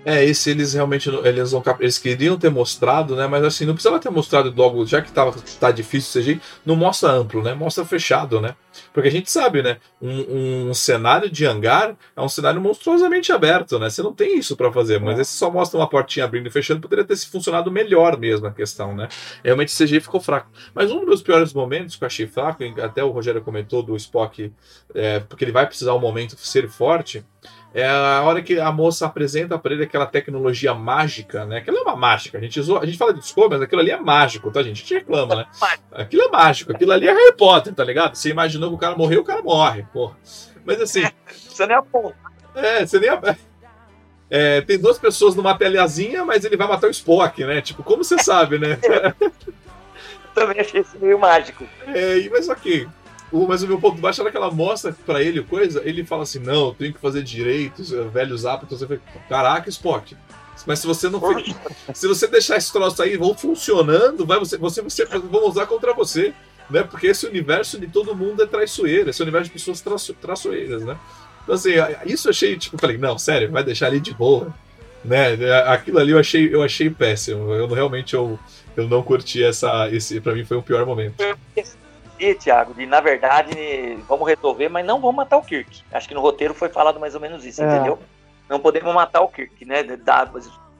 [0.05, 3.27] É, esse eles realmente eles não eles queriam ter mostrado, né?
[3.27, 6.75] Mas assim, não precisava ter mostrado logo, já que tava, tá difícil o CGI, não
[6.75, 7.53] mostra amplo, né?
[7.53, 8.55] Mostra fechado, né?
[8.93, 9.77] Porque a gente sabe, né?
[10.01, 13.89] Um, um cenário de hangar é um cenário monstruosamente aberto, né?
[13.89, 15.21] Você não tem isso pra fazer, mas É.
[15.21, 18.51] esse só mostra uma portinha abrindo e fechando, poderia ter se funcionado melhor mesmo a
[18.51, 19.09] questão, né?
[19.43, 20.49] Realmente o CGI ficou fraco.
[20.73, 23.95] Mas um dos meus piores momentos que eu achei fraco, até o Rogério comentou do
[23.95, 24.51] Spock,
[24.93, 27.25] é, porque ele vai precisar um momento ser forte,
[27.73, 31.57] é a hora que a moça apresenta pra ele aquela tecnologia mágica, né?
[31.57, 32.37] Aquilo é uma mágica.
[32.37, 34.77] A gente, zoa, a gente fala de Discovery, mas aquilo ali é mágico, tá, gente?
[34.77, 35.45] A gente reclama, né?
[35.91, 36.71] Aquilo é mágico.
[36.71, 38.15] Aquilo ali é Harry Potter, tá ligado?
[38.15, 40.15] Você imaginou que o cara morreu, o cara morre, porra.
[40.65, 42.15] Mas assim, Você nem aponta.
[42.55, 43.09] é, você nem.
[44.31, 47.61] É, tem duas pessoas numa telhazinha, mas ele vai matar o Spock, né?
[47.61, 48.77] Tipo, como você sabe, né?
[50.35, 51.65] Também achei isso meio mágico.
[51.87, 52.87] É, e- mas ok.
[53.31, 56.23] O, mas o meu ponto baixo era que ela mostra pra ele coisa, ele fala
[56.23, 58.79] assim, não, eu tenho que fazer direitos, eh, velhos hábitos.
[58.79, 60.15] Você fala, caraca, Spock.
[60.65, 61.21] Mas se você não
[61.93, 65.93] se você deixar esse troço aí vão funcionando, vai você, você, você vão usar contra
[65.93, 66.33] você,
[66.69, 66.83] né?
[66.83, 70.97] Porque esse universo de todo mundo é traiçoeiro, esse universo de pessoas traço, traiçoeiras, né?
[71.43, 71.71] Então assim,
[72.05, 74.53] isso eu achei tipo, falei, não, sério, vai deixar ali de boa,
[75.03, 75.33] né?
[75.67, 77.53] Aquilo ali eu achei, eu achei péssimo.
[77.53, 78.37] Eu realmente eu,
[78.75, 81.15] eu não curti essa, esse, para mim foi o pior momento.
[82.19, 85.81] E, Thiago, de na verdade, vamos resolver, mas não vamos matar o Kirk.
[85.91, 87.75] Acho que no roteiro foi falado mais ou menos isso, É.
[87.75, 87.97] entendeu?
[88.49, 89.83] Não podemos matar o Kirk, né?
[89.83, 90.29] Dá-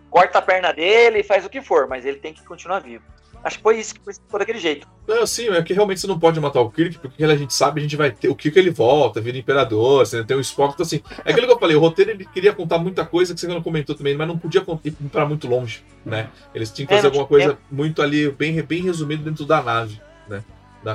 [0.09, 3.03] corta a perna dele e faz o que for, mas ele tem que continuar vivo.
[3.41, 4.85] Acho que foi isso que foi daquele jeito.
[5.07, 7.79] Não, sim, é que realmente você não pode matar o Kirk, porque a gente sabe,
[7.79, 8.27] a gente vai ter.
[8.27, 11.01] O Kirk ele volta, vira imperador, você tem o Spock, então assim.
[11.23, 13.61] É aquilo que eu falei, o roteiro ele queria contar muita coisa que você não
[13.63, 16.29] comentou também, mas não podia ir pra muito longe, né?
[16.53, 19.61] Eles tinham que É, fazer não alguma coisa muito ali, bem, bem resumido dentro da
[19.63, 20.43] nave, né?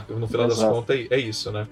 [0.09, 0.75] No final das Exato.
[0.75, 1.67] contas, é, isso, né?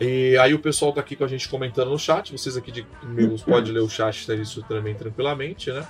[0.00, 2.86] E aí o pessoal tá aqui com a gente comentando no chat, vocês aqui de
[3.02, 5.84] meus podem ler o chat tá isso também tranquilamente, né?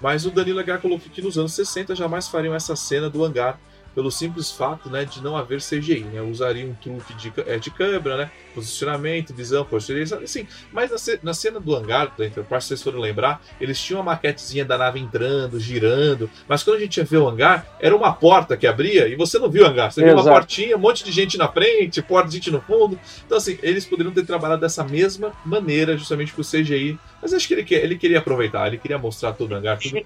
[0.00, 3.58] Mas o Danilo Aguiar colocou que nos anos 60 jamais fariam essa cena do hangar
[3.94, 6.04] pelo simples fato né, de não haver CGI.
[6.04, 6.20] Né?
[6.20, 8.30] Usaria um truque de, é, de câmera, né?
[8.54, 10.46] posicionamento, visão, posterior, assim.
[10.72, 14.12] Mas na, na, cena do hangar da Enterprise, se vocês foram lembrar, eles tinham uma
[14.12, 18.12] maquetezinha da nave entrando, girando, mas quando a gente ia ver o hangar, era uma
[18.12, 19.90] porta que abria e você não viu o hangar.
[19.90, 20.16] Você Exato.
[20.16, 22.98] viu uma portinha, um monte de gente na frente, porta de gente no fundo.
[23.26, 26.98] Então, assim, eles poderiam ter trabalhado dessa mesma maneira, justamente pro CGI.
[27.20, 29.78] Mas acho que ele, ele queria aproveitar, ele queria mostrar todo o hangar.
[29.78, 30.00] Tudo.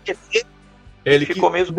[1.05, 1.59] Ele ficou que...
[1.59, 1.76] mesmo.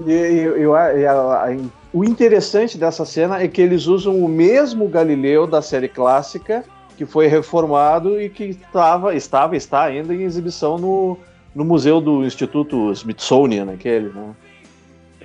[0.00, 5.60] Eu, eu, eu, o interessante dessa cena é que eles usam o mesmo Galileu da
[5.60, 6.64] série clássica,
[6.96, 11.18] que foi reformado e que estava, estava está ainda em exibição no,
[11.54, 14.34] no museu do Instituto Smithsonian, aquele, né?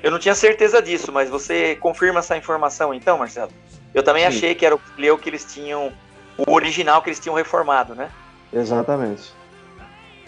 [0.02, 3.52] Eu não tinha certeza disso, mas você confirma essa informação então, Marcelo?
[3.94, 4.28] Eu também Sim.
[4.30, 5.94] achei que era o Galileu que eles tinham,
[6.38, 8.10] o original que eles tinham reformado, né?
[8.52, 9.32] Exatamente.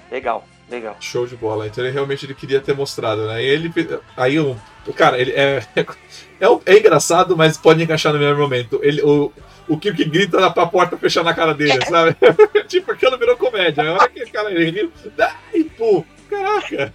[0.09, 0.45] Legal.
[0.69, 0.97] Legal.
[0.99, 1.67] Show de bola.
[1.67, 3.43] Então ele realmente ele queria ter mostrado, né?
[3.43, 3.71] E ele.
[4.17, 4.57] Aí o.
[4.95, 8.79] Cara, ele é, é, é, engraçado, mas pode encaixar no mesmo momento.
[8.83, 9.31] Ele, o,
[9.67, 12.15] o Kirk grita pra porta fechar na cara dele, sabe?
[12.67, 13.83] tipo, aquilo virou comédia.
[13.83, 16.93] A hora que o cara ele ai, pô, caraca.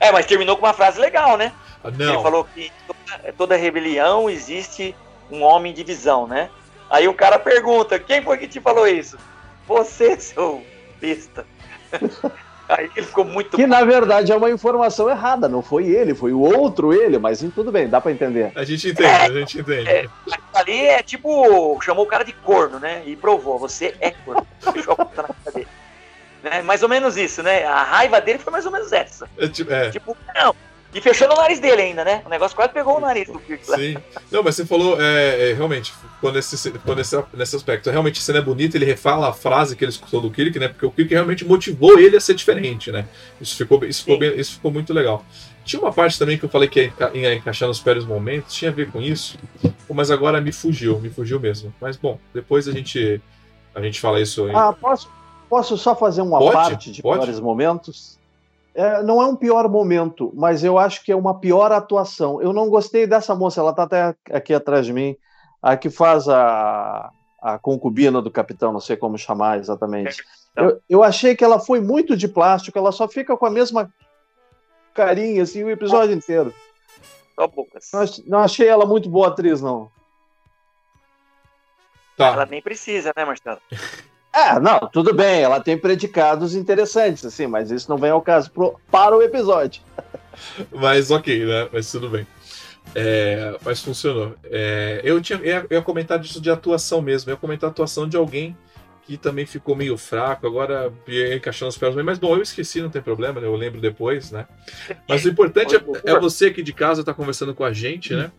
[0.00, 1.52] É, mas terminou com uma frase legal, né?
[1.82, 2.14] Ah, não.
[2.14, 4.94] Ele falou que toda, toda rebelião existe
[5.30, 6.50] um homem de visão, né?
[6.88, 9.18] Aí o cara pergunta: quem foi que te falou isso?
[9.66, 10.64] Você, seu
[11.00, 11.46] besta.
[12.68, 13.56] Aí ele ficou muito.
[13.56, 17.42] Que na verdade é uma informação errada, não foi ele, foi o outro ele, mas
[17.54, 18.52] tudo bem, dá pra entender.
[18.54, 19.88] A gente entende, é, a gente entende.
[19.88, 20.06] É,
[20.52, 23.02] ali é tipo, chamou o cara de corno, né?
[23.06, 24.46] E provou, você é corno.
[24.74, 25.68] Deixou a puta na cara dele.
[26.42, 26.60] Né?
[26.60, 27.64] Mais ou menos isso, né?
[27.64, 29.26] A raiva dele foi mais ou menos essa.
[29.38, 29.90] É, tipo, é.
[29.90, 30.54] tipo não,
[30.98, 32.22] e fechando o nariz dele ainda, né?
[32.26, 33.64] O negócio quase pegou o nariz do Kirk.
[33.64, 33.96] Sim.
[34.32, 38.22] Não, mas você falou, é, é, realmente, quando esse, quando esse, nesse aspecto, realmente a
[38.22, 40.66] cena é bonita, ele refala a frase que ele escutou do Kirk, né?
[40.66, 43.06] Porque o Kirk realmente motivou ele a ser diferente, né?
[43.40, 45.24] Isso ficou, isso ficou, bem, isso ficou muito legal.
[45.64, 48.72] Tinha uma parte também que eu falei que ia, ia encaixar nos piores momentos, tinha
[48.72, 49.38] a ver com isso,
[49.88, 51.72] mas agora me fugiu, me fugiu mesmo.
[51.80, 53.20] Mas bom, depois a gente,
[53.72, 54.52] a gente fala isso aí.
[54.56, 55.08] Ah, posso,
[55.48, 56.52] posso só fazer uma pode?
[56.52, 57.20] parte de pode?
[57.20, 58.17] piores momentos?
[58.78, 62.40] É, não é um pior momento, mas eu acho que é uma pior atuação.
[62.40, 65.16] Eu não gostei dessa moça, ela está até aqui atrás de mim,
[65.60, 67.10] a que faz a,
[67.42, 70.22] a concubina do capitão, não sei como chamar exatamente.
[70.54, 73.92] Eu, eu achei que ela foi muito de plástico, ela só fica com a mesma
[74.94, 76.54] carinha assim o episódio inteiro.
[77.34, 77.90] Só poucas.
[77.92, 79.90] Não, não achei ela muito boa atriz, não.
[82.16, 82.28] Tá.
[82.28, 83.60] Ela nem precisa, né, Marcelo?
[84.38, 88.52] É, não, tudo bem, ela tem predicados interessantes, assim, mas isso não vem ao caso
[88.52, 89.82] pro, para o episódio.
[90.70, 91.68] Mas ok, né?
[91.72, 92.24] Mas tudo bem.
[92.94, 94.36] É, mas funcionou.
[94.44, 97.28] É, eu, tinha, eu ia, comentar disso de atuação mesmo.
[97.28, 98.56] Eu ia comentar a atuação de alguém
[99.02, 100.92] que também ficou meio fraco, agora
[101.34, 102.04] encaixando as pernas.
[102.04, 103.46] Mas bom, eu esqueci, não tem problema, né?
[103.46, 104.46] eu lembro depois, né?
[105.08, 108.14] Mas o importante é, é você aqui de casa estar tá conversando com a gente,
[108.14, 108.30] né?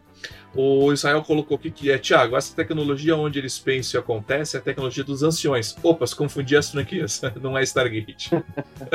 [0.56, 4.60] O Israel colocou aqui que é, Tiago, essa tecnologia onde eles pensam e acontece é
[4.60, 5.76] a tecnologia dos anciões.
[5.84, 8.32] Opa, se confundi as franquias, não é Stargate.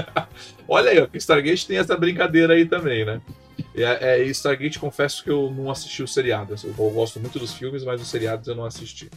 [0.68, 3.20] Olha aí, Stargate tem essa brincadeira aí também, né?
[3.74, 6.54] É, é, Stargate, confesso que eu não assisti o seriado.
[6.62, 9.08] Eu, eu gosto muito dos filmes, mas os seriados eu não assisti.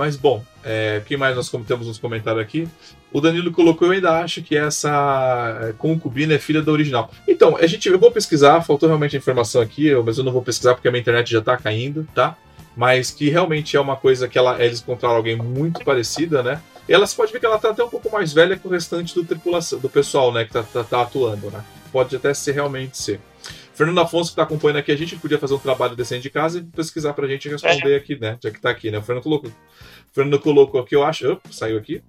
[0.00, 2.66] Mas bom, é, quem mais nós temos nos comentários aqui?
[3.12, 7.10] O Danilo colocou, eu ainda acho que essa é, concubina é filha da original.
[7.28, 10.40] Então, a gente, eu vou pesquisar, faltou realmente a informação aqui, mas eu não vou
[10.40, 12.34] pesquisar porque a minha internet já tá caindo, tá?
[12.74, 16.62] Mas que realmente é uma coisa que ela, eles encontraram alguém muito parecida, né?
[16.88, 19.14] E ela, pode ver que ela tá até um pouco mais velha que o restante
[19.14, 21.62] do tripulação, do pessoal, né, que tá, tá, tá atuando, né?
[21.92, 23.20] Pode até ser realmente ser.
[23.80, 26.58] Fernando Afonso, que está acompanhando aqui, a gente podia fazer um trabalho decente de casa
[26.58, 27.96] e pesquisar para a gente responder é.
[27.96, 28.36] aqui, né?
[28.42, 28.98] Já que está aqui, né?
[28.98, 29.50] O Fernando colocou,
[30.12, 31.32] Fernando colocou aqui, eu acho.
[31.32, 32.02] Opa, saiu aqui.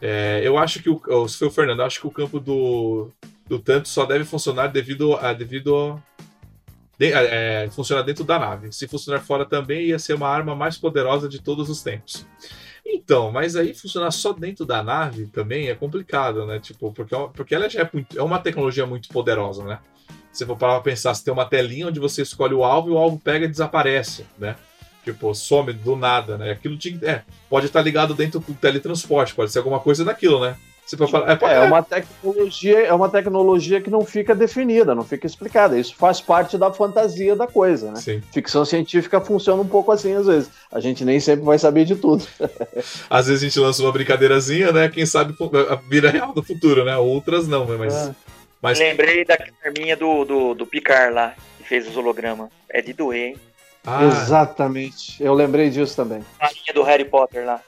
[0.00, 1.28] É, eu acho que o.
[1.28, 3.10] Se Fernando, acho que o campo do,
[3.46, 5.32] do tanto só deve funcionar devido a.
[5.32, 6.00] Devido
[6.98, 8.72] de, é, funcionar dentro da nave.
[8.72, 12.26] Se funcionar fora também, ia ser uma arma mais poderosa de todos os tempos.
[12.84, 16.58] Então, mas aí funcionar só dentro da nave também é complicado, né?
[16.58, 19.78] Tipo, porque, é porque ela já é, é uma tecnologia muito poderosa, né?
[20.32, 22.92] Se for parar pra pensar, você tem uma telinha onde você escolhe o alvo e
[22.92, 24.56] o alvo pega e desaparece, né?
[25.04, 26.52] Tipo, some do nada, né?
[26.52, 30.56] Aquilo tinha, é, pode estar ligado dentro do teletransporte, pode ser alguma coisa daquilo, né?
[30.84, 34.34] Você pode falar, é, pode, é, é, uma tecnologia, é uma tecnologia que não fica
[34.34, 35.78] definida, não fica explicada.
[35.78, 37.96] Isso faz parte da fantasia da coisa, né?
[38.00, 38.22] Sim.
[38.32, 40.50] Ficção científica funciona um pouco assim às vezes.
[40.70, 42.26] A gente nem sempre vai saber de tudo.
[43.08, 44.88] às vezes a gente lança uma brincadeirazinha, né?
[44.88, 45.34] Quem sabe
[45.88, 46.96] vira real no futuro, né?
[46.96, 47.76] Outras não, né?
[47.78, 48.14] Mas é.
[48.62, 48.78] Mas...
[48.78, 52.48] Lembrei da arminha do, do, do Picard lá, que fez os hologramas.
[52.70, 53.36] É de doer, hein?
[53.86, 54.04] Ah.
[54.04, 55.22] Exatamente.
[55.22, 56.24] Eu lembrei disso também.
[56.38, 57.60] A linha do Harry Potter lá.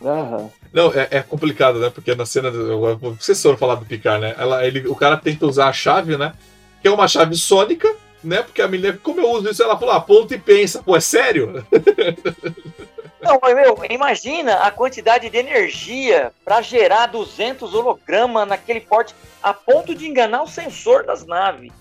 [0.00, 0.50] Uhum.
[0.72, 1.90] Não, é, é, complicado, né?
[1.90, 2.50] Porque na cena.
[2.50, 4.34] Do, vocês foram falar do Picard, né?
[4.38, 6.32] Ela, ele, o cara tenta usar a chave, né?
[6.80, 8.42] que é uma chave sônica, né?
[8.42, 10.82] Porque a menina, como eu uso isso, ela falou, aponta e pensa.
[10.82, 11.66] Pô, é sério?
[13.20, 19.52] Não, mas, meu, imagina a quantidade de energia para gerar 200 hologramas naquele porte a
[19.52, 21.72] ponto de enganar o sensor das naves.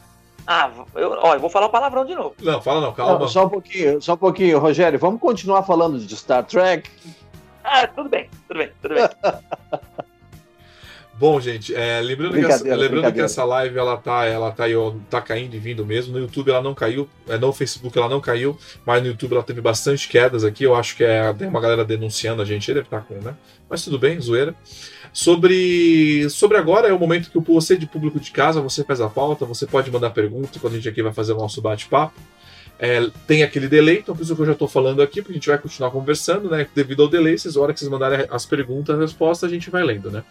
[0.48, 2.34] Ah, eu, ó, eu vou falar palavrão de novo.
[2.42, 3.20] Não, fala não, calma.
[3.20, 4.98] Não, só um pouquinho, só um pouquinho, Rogério.
[4.98, 6.90] Vamos continuar falando de Star Trek?
[7.62, 9.10] Ah, tudo bem, tudo bem, tudo bem.
[11.20, 14.66] Bom, gente, é, lembrando, que essa, lembrando que essa live ela tá, ela tá,
[15.10, 16.14] tá caindo e vindo mesmo.
[16.14, 19.42] No YouTube ela não caiu, é, no Facebook ela não caiu, mas no YouTube ela
[19.42, 20.64] teve bastante quedas aqui.
[20.64, 23.16] Eu acho que é, tem uma galera denunciando a gente, ele deve estar tá com,
[23.16, 23.36] né?
[23.68, 24.56] Mas tudo bem, zoeira.
[25.18, 29.10] Sobre, sobre agora é o momento que você de público de casa, você faz a
[29.10, 32.14] pauta, você pode mandar pergunta quando a gente aqui vai fazer o nosso bate-papo.
[32.78, 35.34] É, tem aquele delay, então por isso que eu já estou falando aqui, porque a
[35.34, 36.68] gente vai continuar conversando, né?
[36.76, 39.84] Devido ao delay, vocês, hora que vocês mandarem as perguntas, a resposta, a gente vai
[39.84, 40.24] lendo, né?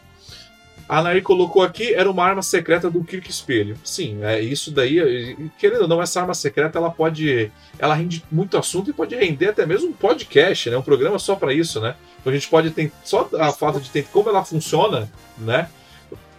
[0.89, 3.77] A Nair colocou aqui, era uma arma secreta do Kirk Espelho.
[3.83, 5.37] Sim, é isso daí.
[5.59, 7.51] Querendo ou não, essa arma secreta ela pode.
[7.77, 10.77] Ela rende muito assunto e pode render até mesmo um podcast, né?
[10.77, 11.97] Um programa só para isso, né?
[12.27, 12.91] Então a gente pode ter.
[13.05, 15.09] Só a falta de ter como ela funciona,
[15.39, 15.71] né?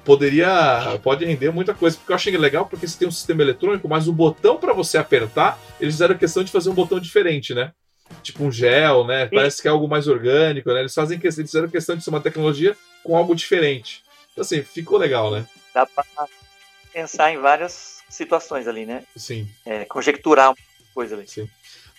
[0.03, 0.99] Poderia.
[1.01, 1.95] Pode render muita coisa.
[1.95, 4.97] Porque eu achei legal, porque você tem um sistema eletrônico, mas o botão para você
[4.97, 7.71] apertar, eles fizeram questão de fazer um botão diferente, né?
[8.21, 9.27] Tipo um gel, né?
[9.27, 10.81] Parece que é algo mais orgânico, né?
[10.81, 14.03] Eles fazem questão, eles fizeram questão de ser uma tecnologia com algo diferente.
[14.33, 15.45] Então, assim, ficou legal, né?
[15.73, 16.03] Dá pra
[16.91, 19.05] pensar em várias situações ali, né?
[19.15, 19.47] Sim.
[19.65, 20.57] É, conjecturar uma
[20.93, 21.27] coisa ali.
[21.27, 21.47] Sim.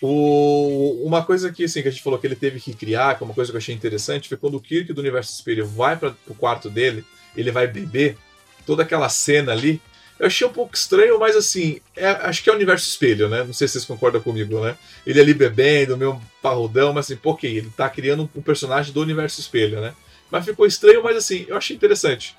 [0.00, 3.22] O, uma coisa que, assim, que a gente falou que ele teve que criar, que
[3.22, 5.96] é uma coisa que eu achei interessante, foi quando o Kirk do Universo Espelho vai
[5.96, 7.04] para o quarto dele,
[7.36, 8.16] ele vai beber,
[8.64, 9.80] toda aquela cena ali,
[10.18, 13.44] eu achei um pouco estranho, mas assim, é, acho que é o universo espelho, né?
[13.44, 14.76] Não sei se vocês concordam comigo, né?
[15.06, 19.00] Ele ali bebendo, meu parrudão, mas assim, pô, ok, ele tá criando um personagem do
[19.00, 19.94] universo espelho, né?
[20.30, 22.36] Mas ficou estranho, mas assim, eu achei interessante.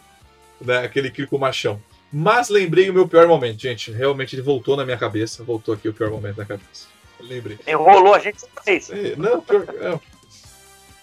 [0.60, 0.80] Né?
[0.80, 1.82] Aquele Kiko machão.
[2.12, 3.92] Mas lembrei o meu pior momento, gente.
[3.92, 5.44] Realmente ele voltou na minha cabeça.
[5.44, 6.88] Voltou aqui o pior momento na cabeça.
[7.20, 7.60] Lembrei.
[7.68, 8.90] Enrolou a gente fez.
[8.90, 9.66] É, não, pior.
[9.80, 10.00] É.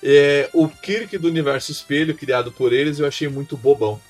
[0.02, 4.00] É, o Kirk do universo espelho, criado por eles, eu achei muito bobão.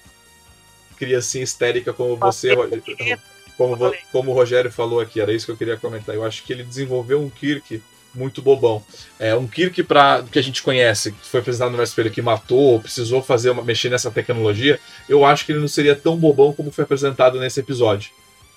[0.96, 2.54] Criancinha histérica como você,
[3.56, 3.76] como,
[4.12, 6.14] como o Rogério falou aqui, era isso que eu queria comentar.
[6.14, 7.82] Eu acho que ele desenvolveu um Kirk
[8.14, 8.82] muito bobão.
[9.18, 12.80] É um Kirk pra, que a gente conhece, que foi apresentado no Espelho que matou,
[12.80, 16.70] precisou fazer uma, mexer nessa tecnologia, eu acho que ele não seria tão bobão como
[16.70, 18.10] foi apresentado nesse episódio.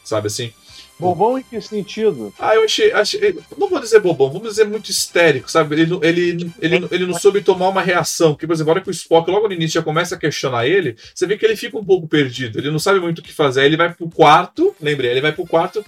[0.03, 0.53] Sabe assim?
[0.99, 2.33] Bobão em que sentido?
[2.37, 3.39] Ah, eu achei, achei.
[3.57, 5.79] Não vou dizer bobão, vamos dizer muito histérico, sabe?
[5.79, 8.33] Ele, ele, ele, ele não soube tomar uma reação.
[8.33, 10.67] Porque, por exemplo, a hora que o Spock logo no início já começa a questionar
[10.67, 12.59] ele, você vê que ele fica um pouco perdido.
[12.59, 13.61] Ele não sabe muito o que fazer.
[13.61, 15.85] Aí ele vai pro quarto, lembrei, ele vai pro quarto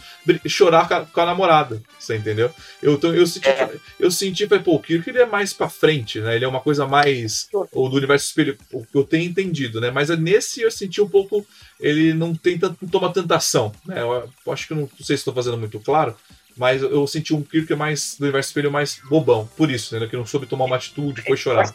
[0.48, 1.82] chorar com a, com a namorada.
[2.00, 2.50] Você entendeu?
[2.82, 3.70] Eu, eu, eu senti, é.
[4.00, 6.36] eu senti, pô, o Kirk ele é mais pra frente, né?
[6.36, 7.50] Ele é uma coisa mais.
[7.74, 9.92] Ou do universo espelho, o que eu tenho entendido, né?
[9.92, 11.46] Mas nesse eu senti um pouco
[11.82, 13.72] ele não tem tanto, não toma tanta ação.
[13.86, 14.00] Né?
[14.00, 16.16] Eu, eu acho que não, não sei se estou fazendo muito claro,
[16.56, 20.08] mas eu senti um Kirk mais do universo espelho mais bobão, por isso, né?
[20.08, 21.74] Que não soube tomar uma atitude, foi chorar.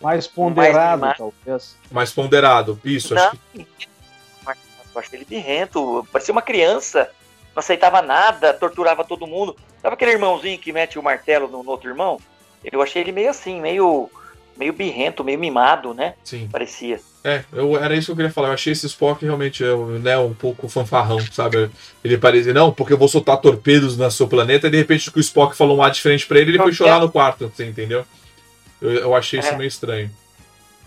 [0.00, 1.76] Mais ponderado, mais, talvez.
[1.90, 3.14] Mais ponderado, isso.
[3.14, 3.66] Não, acho que...
[4.94, 7.10] Eu acho ele birrento, parecia uma criança,
[7.54, 9.56] não aceitava nada, torturava todo mundo.
[9.82, 12.20] Sabe aquele irmãozinho que mete o martelo no, no outro irmão?
[12.64, 14.08] Eu achei ele meio assim, meio
[14.56, 16.14] meio birrento, meio mimado, né?
[16.22, 16.48] Sim.
[16.50, 17.00] Parecia.
[17.22, 18.48] É, eu, era isso que eu queria falar.
[18.48, 19.64] Eu achei esse Spock realmente
[20.02, 21.70] né, um pouco fanfarrão, sabe?
[22.04, 25.20] Ele parecia, não, porque eu vou soltar torpedos no seu planeta, e de repente o
[25.20, 28.04] Spock falou um ar diferente pra ele, ele foi chorar no quarto, você entendeu?
[28.80, 29.56] Eu, eu achei isso é.
[29.56, 30.10] meio estranho.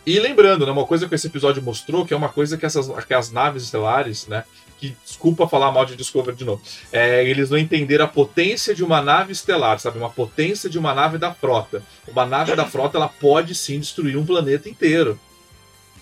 [0.06, 2.88] E lembrando, né, uma coisa que esse episódio mostrou, que é uma coisa que, essas,
[3.06, 4.44] que as naves estelares, né,
[4.78, 6.62] que desculpa falar mal de Discovery de novo,
[6.92, 9.98] é, eles não entenderam a potência de uma nave estelar, sabe?
[9.98, 11.84] Uma potência de uma nave da frota.
[12.08, 15.20] Uma nave da frota ela pode sim destruir um planeta inteiro.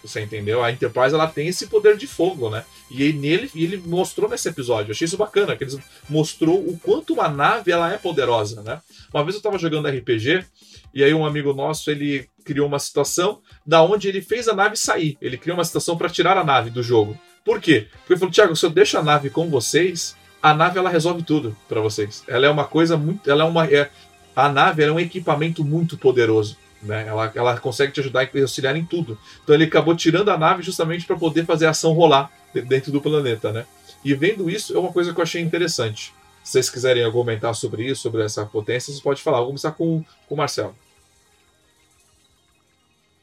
[0.03, 0.63] Você entendeu?
[0.63, 2.63] A Enterprise ela tem esse poder de fogo, né?
[2.91, 4.89] E nele e ele mostrou nesse episódio.
[4.89, 8.81] Eu achei isso bacana, que ele mostrou o quanto uma nave ela é poderosa, né?
[9.11, 10.45] Uma vez eu estava jogando RPG
[10.93, 14.77] e aí um amigo nosso ele criou uma situação da onde ele fez a nave
[14.77, 15.17] sair.
[15.19, 17.19] Ele criou uma situação para tirar a nave do jogo.
[17.45, 17.87] Por quê?
[17.91, 21.21] Porque ele falou, Thiago, se eu deixo a nave com vocês, a nave ela resolve
[21.21, 22.23] tudo para vocês.
[22.27, 23.89] Ela é uma coisa muito, ela é uma é,
[24.35, 26.57] a nave é um equipamento muito poderoso.
[26.81, 27.05] Né?
[27.07, 29.17] Ela, ela consegue te ajudar e auxiliar em tudo.
[29.43, 32.99] Então ele acabou tirando a nave justamente para poder fazer a ação rolar dentro do
[32.99, 33.51] planeta.
[33.51, 33.65] Né?
[34.03, 36.13] E vendo isso, é uma coisa que eu achei interessante.
[36.43, 39.37] Se vocês quiserem argumentar sobre isso, sobre essa potência, vocês podem falar.
[39.37, 40.75] Vamos começar com, com o Marcelo.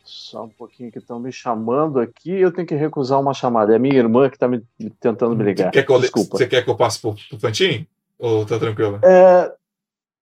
[0.05, 3.73] Só um pouquinho que estão me chamando aqui, eu tenho que recusar uma chamada.
[3.73, 4.63] É a minha irmã que está me,
[5.01, 5.71] tentando me ligar.
[5.71, 6.37] Quer Desculpa.
[6.37, 7.87] Você quer que eu passe para o Fantin?
[8.19, 8.99] Ou tá tranquilo?
[9.03, 9.53] É,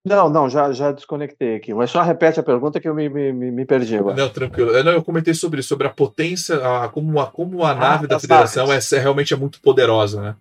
[0.05, 1.75] não, não, já, já desconectei aqui.
[1.75, 4.17] Mas só repete a pergunta que eu me, me, me perdi agora.
[4.17, 4.71] Não, tranquilo.
[4.71, 7.75] Eu, não, eu comentei sobre isso, sobre a potência, a, como, a, como a ah,
[7.75, 10.37] nave da Federação é, é, realmente é muito poderosa, né?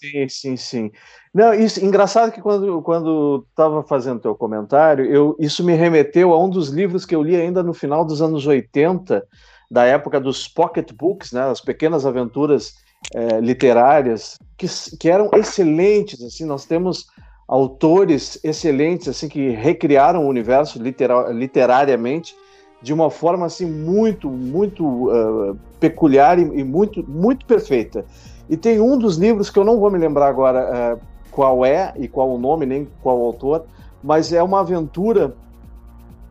[0.00, 0.92] Sim, sim, sim.
[1.32, 6.42] Não, isso, engraçado que quando quando estava fazendo teu comentário, eu, isso me remeteu a
[6.42, 9.26] um dos livros que eu li ainda no final dos anos 80,
[9.70, 12.74] da época dos pocketbooks, né, as pequenas aventuras
[13.14, 14.66] é, literárias, que,
[14.98, 16.22] que eram excelentes.
[16.22, 17.06] Assim, nós temos
[17.48, 22.34] autores excelentes assim que recriaram o universo literar, literariamente
[22.82, 28.04] de uma forma assim muito muito uh, peculiar e, e, muito muito perfeita
[28.48, 31.92] e tem um dos livros que eu não vou me lembrar agora uh, qual é
[31.96, 33.64] e qual o nome nem qual o autor
[34.02, 35.34] mas é uma aventura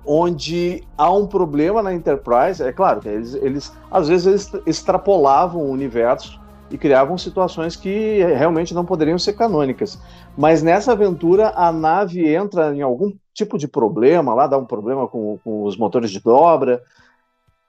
[0.06, 5.62] onde há um problema na Enterprise é claro que eles, eles às vezes eles extrapolavam
[5.62, 6.40] o universo
[6.70, 10.00] e criavam situações que realmente não poderiam ser canônicas.
[10.38, 15.08] Mas nessa aventura, a nave entra em algum tipo de problema, lá dá um problema
[15.08, 16.82] com, com os motores de dobra,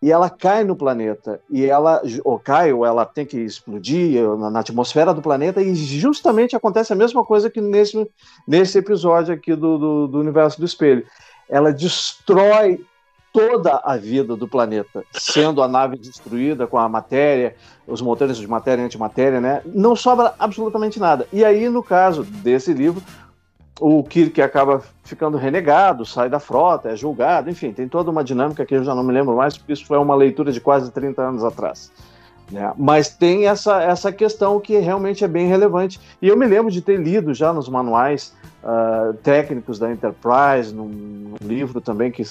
[0.00, 1.40] e ela cai no planeta.
[1.50, 5.74] E ela, ou cai, ou ela tem que explodir na, na, atmosfera do planeta, e
[5.74, 8.08] justamente acontece a mesma coisa que nesse,
[8.46, 11.06] nesse episódio aqui do, do, do Universo do Espelho.
[11.48, 12.84] Ela destrói
[13.32, 17.54] toda a vida do planeta, sendo a nave destruída com a matéria,
[17.86, 19.60] os motores de matéria e antimatéria, né?
[19.66, 21.26] Não sobra absolutamente nada.
[21.30, 23.02] E aí, no caso desse livro,
[23.80, 28.64] o Kirk acaba ficando renegado, sai da frota, é julgado, enfim, tem toda uma dinâmica
[28.64, 31.22] que eu já não me lembro mais, porque isso foi uma leitura de quase 30
[31.22, 31.92] anos atrás.
[32.50, 32.72] Né?
[32.76, 36.00] Mas tem essa, essa questão que realmente é bem relevante.
[36.22, 40.88] E eu me lembro de ter lido já nos manuais uh, técnicos da Enterprise, num,
[40.88, 42.22] num, livro também que,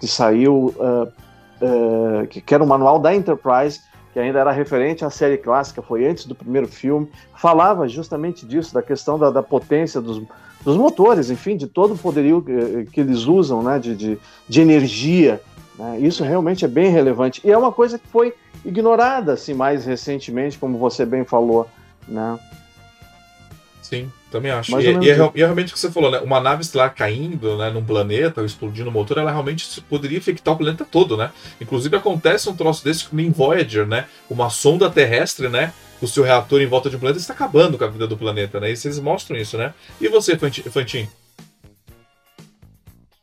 [0.00, 1.12] que saiu, uh,
[1.60, 3.80] uh, que, era um manual da Enterprise,
[4.12, 8.72] que ainda era referente à série clássica, foi antes do primeiro filme, falava justamente disso,
[8.72, 10.22] da questão da, da potência dos,
[10.64, 14.60] dos motores, enfim, de todo o poderio que, que eles usam, né, de, de, de
[14.60, 15.40] energia.
[15.78, 15.98] Né?
[16.00, 17.40] Isso realmente é bem relevante.
[17.44, 18.34] E é uma coisa que foi
[18.64, 21.68] ignorada, assim, mais recentemente, como você bem falou,
[22.08, 22.38] né?
[23.82, 24.80] Sim, também acho.
[24.80, 26.18] E, e, é, e, é, realmente o que você falou, né?
[26.20, 30.54] Uma nave estelar caindo né, num planeta ou explodindo o motor, ela realmente poderia infectar
[30.54, 31.30] o planeta todo, né?
[31.60, 34.06] Inclusive acontece um troço desse em Voyager, né?
[34.30, 35.72] Uma sonda terrestre, né?
[36.02, 38.60] O seu reator em volta de um planeta está acabando com a vida do planeta,
[38.60, 38.70] né?
[38.70, 39.72] E vocês mostram isso, né?
[40.00, 41.08] E você, Fantin?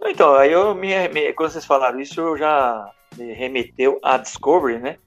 [0.03, 4.79] Então, aí eu me, me, quando vocês falaram isso, eu já me remeteu a Discovery,
[4.79, 4.97] né?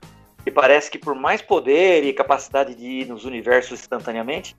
[0.46, 4.56] E parece que por mais poder e capacidade de ir nos universos instantaneamente,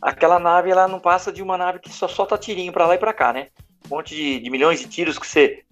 [0.00, 2.98] aquela nave ela não passa de uma nave que só solta tirinho para lá e
[2.98, 3.48] para cá, né?
[3.86, 5.64] Um monte de, de, milhões de tiros que você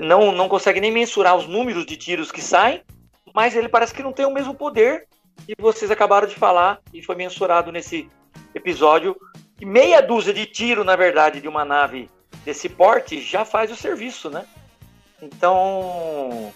[0.00, 2.82] não, não consegue nem mensurar os números de tiros que saem,
[3.34, 5.06] mas ele parece que não tem o mesmo poder
[5.46, 8.08] que vocês acabaram de falar e foi mensurado nesse
[8.54, 9.16] episódio
[9.58, 12.08] que meia dúzia de tiro, na verdade, de uma nave
[12.44, 14.44] desse porte já faz o serviço, né?
[15.20, 16.52] Então,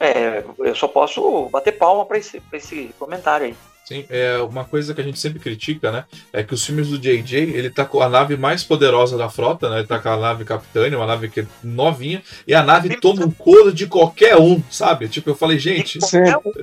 [0.00, 3.56] é, eu só posso bater palma para esse, esse comentário aí.
[3.88, 6.04] Sim, é uma coisa que a gente sempre critica, né?
[6.30, 9.70] É que os filmes do JJ, ele tá com a nave mais poderosa da frota,
[9.70, 9.78] né?
[9.78, 13.24] Ele tá com a nave Capitânia, uma nave que é novinha, e a nave toma
[13.24, 15.08] um couro de qualquer um, sabe?
[15.08, 15.98] Tipo, eu falei, gente,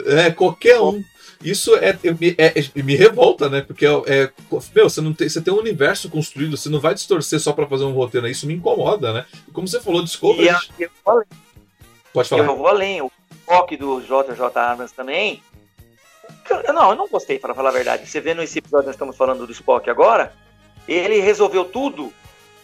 [0.06, 1.04] é qualquer um.
[1.46, 3.62] Isso é, é, é, me revolta, né?
[3.62, 4.32] Porque é, é,
[4.74, 7.68] meu, você não tem, você tem um universo construído, você não vai distorcer só para
[7.68, 8.32] fazer um roteiro, né?
[8.32, 9.26] Isso me incomoda, né?
[9.54, 10.48] Como você falou, Discovery.
[10.48, 11.24] Eu, eu
[12.12, 12.46] Pode falar.
[12.46, 13.02] Eu vou além.
[13.02, 13.12] O
[13.46, 15.42] foco do JJ Abrams também
[16.50, 18.08] eu, não, eu não gostei, para falar a verdade.
[18.08, 20.34] Você vê nesse episódio, nós estamos falando do Spock agora,
[20.88, 22.14] ele resolveu tudo,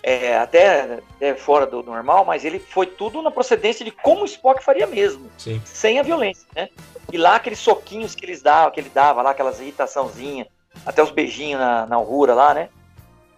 [0.04, 4.26] é, até, até, fora do normal, mas ele foi tudo na procedência de como o
[4.26, 5.62] Spock faria mesmo, Sim.
[5.64, 6.70] sem a violência, né?
[7.12, 10.48] E lá aqueles soquinhos que eles davam, que ele dava lá, aquelas irritaçãozinhas,
[10.86, 12.70] até os beijinhos na, na Uhura lá, né?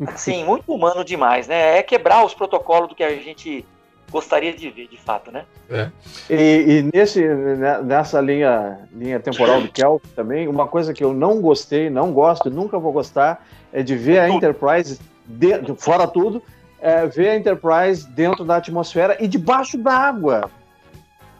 [0.08, 1.78] Assim, muito humano demais, né?
[1.78, 3.66] É quebrar os protocolos do que a gente
[4.14, 5.44] gostaria de ver, de fato, né?
[5.70, 5.90] É.
[6.30, 11.14] E, e, nesse, né, nessa linha, linha temporal do Kel também, uma coisa que eu
[11.14, 13.44] não gostei, não gosto, nunca vou gostar,
[13.74, 16.42] é de ver a Enterprise, de, fora tudo,
[16.80, 20.50] é, ver a Enterprise dentro da atmosfera e debaixo d'água.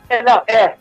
[0.10, 0.76] É, não, é.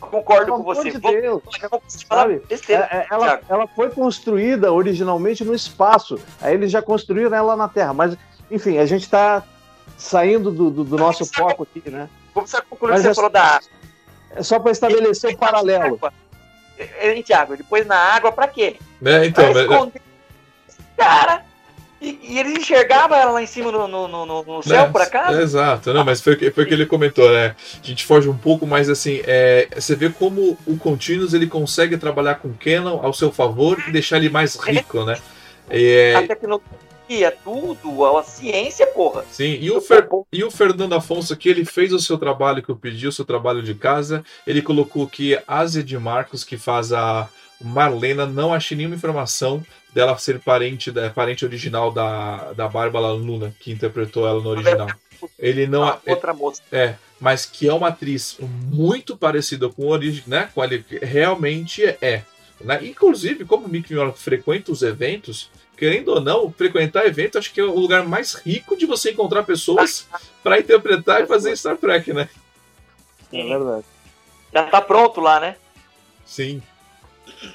[0.00, 0.90] Concordo com você.
[0.90, 1.42] De Deus,
[1.88, 2.42] sabe?
[2.50, 6.18] É, é, ela, ela foi construída originalmente no espaço.
[6.40, 7.94] Aí eles já construíram ela na Terra.
[7.94, 8.16] Mas,
[8.50, 9.42] enfim, a gente está
[9.96, 12.08] saindo do, do, do nosso foco aqui, né?
[12.34, 13.68] Vamos concluir que você é, falou da água.
[14.36, 16.00] É só para estabelecer o um paralelo.
[17.00, 17.56] Hein, Thiago?
[17.56, 18.76] Depois na água, para quê?
[19.04, 20.02] É, então, pra esconder
[20.96, 21.44] cara.
[22.04, 25.00] E, e, ele enxergava ela lá em cima no, no, no, no céu, é, por
[25.00, 25.40] acaso?
[25.40, 27.56] exato, não, mas foi, foi o que ele comentou, né?
[27.82, 31.96] A gente foge um pouco, mas assim, é, você vê como o Continuous ele consegue
[31.96, 35.16] trabalhar com Canon ao seu favor e deixar ele mais rico, né?
[35.70, 36.84] É, a tecnologia
[37.42, 39.24] tudo, a ciência, porra.
[39.30, 42.70] Sim, e o, Fer, e o Fernando Afonso aqui, ele fez o seu trabalho que
[42.70, 44.24] eu pedi, o seu trabalho de casa.
[44.46, 47.28] Ele colocou que Ásia de Marcos, que faz a,
[47.60, 53.54] Marlena, não achei nenhuma informação dela ser parente, da, parente original da, da Bárbara Luna,
[53.60, 54.88] que interpretou ela no original.
[55.38, 55.84] Ele não.
[55.84, 56.60] Ah, outra moça.
[56.70, 60.50] É, mas que é uma atriz muito parecida com o origem, né?
[60.54, 62.22] Com ele realmente é.
[62.60, 62.86] Né?
[62.86, 67.60] Inclusive, como o Mickey Miller frequenta os eventos, querendo ou não, frequentar eventos acho que
[67.60, 70.06] é o lugar mais rico de você encontrar pessoas
[70.42, 72.28] para interpretar e fazer Star Trek, né?
[73.32, 73.84] É verdade.
[74.52, 75.56] Já tá pronto lá, né?
[76.24, 76.62] Sim.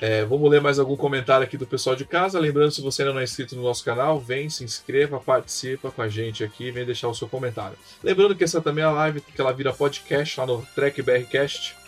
[0.02, 2.40] É, vamos ler mais algum comentário aqui do pessoal de casa.
[2.40, 6.02] Lembrando, se você ainda não é inscrito no nosso canal, vem, se inscreva, participa com
[6.02, 7.78] a gente aqui, vem deixar o seu comentário.
[8.04, 11.79] Lembrando que essa também é a live que ela vira podcast lá no Trek BRcast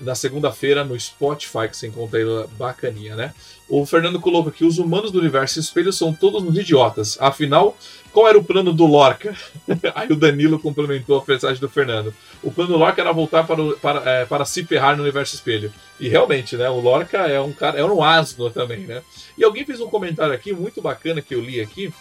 [0.00, 2.24] na segunda-feira no Spotify, que você encontra aí
[2.58, 3.34] bacaninha, né?
[3.68, 7.16] O Fernando colocou aqui: os humanos do universo espelho são todos uns idiotas.
[7.20, 7.76] Afinal,
[8.12, 9.34] qual era o plano do Lorca?
[9.94, 12.14] aí o Danilo complementou a mensagem do Fernando.
[12.42, 15.34] O plano do Lorca era voltar para, o, para, é, para se ferrar no universo
[15.34, 15.72] espelho.
[15.98, 16.68] E realmente, né?
[16.68, 19.02] O Lorca é um cara, é um asno também, né?
[19.38, 21.92] E alguém fez um comentário aqui muito bacana que eu li aqui.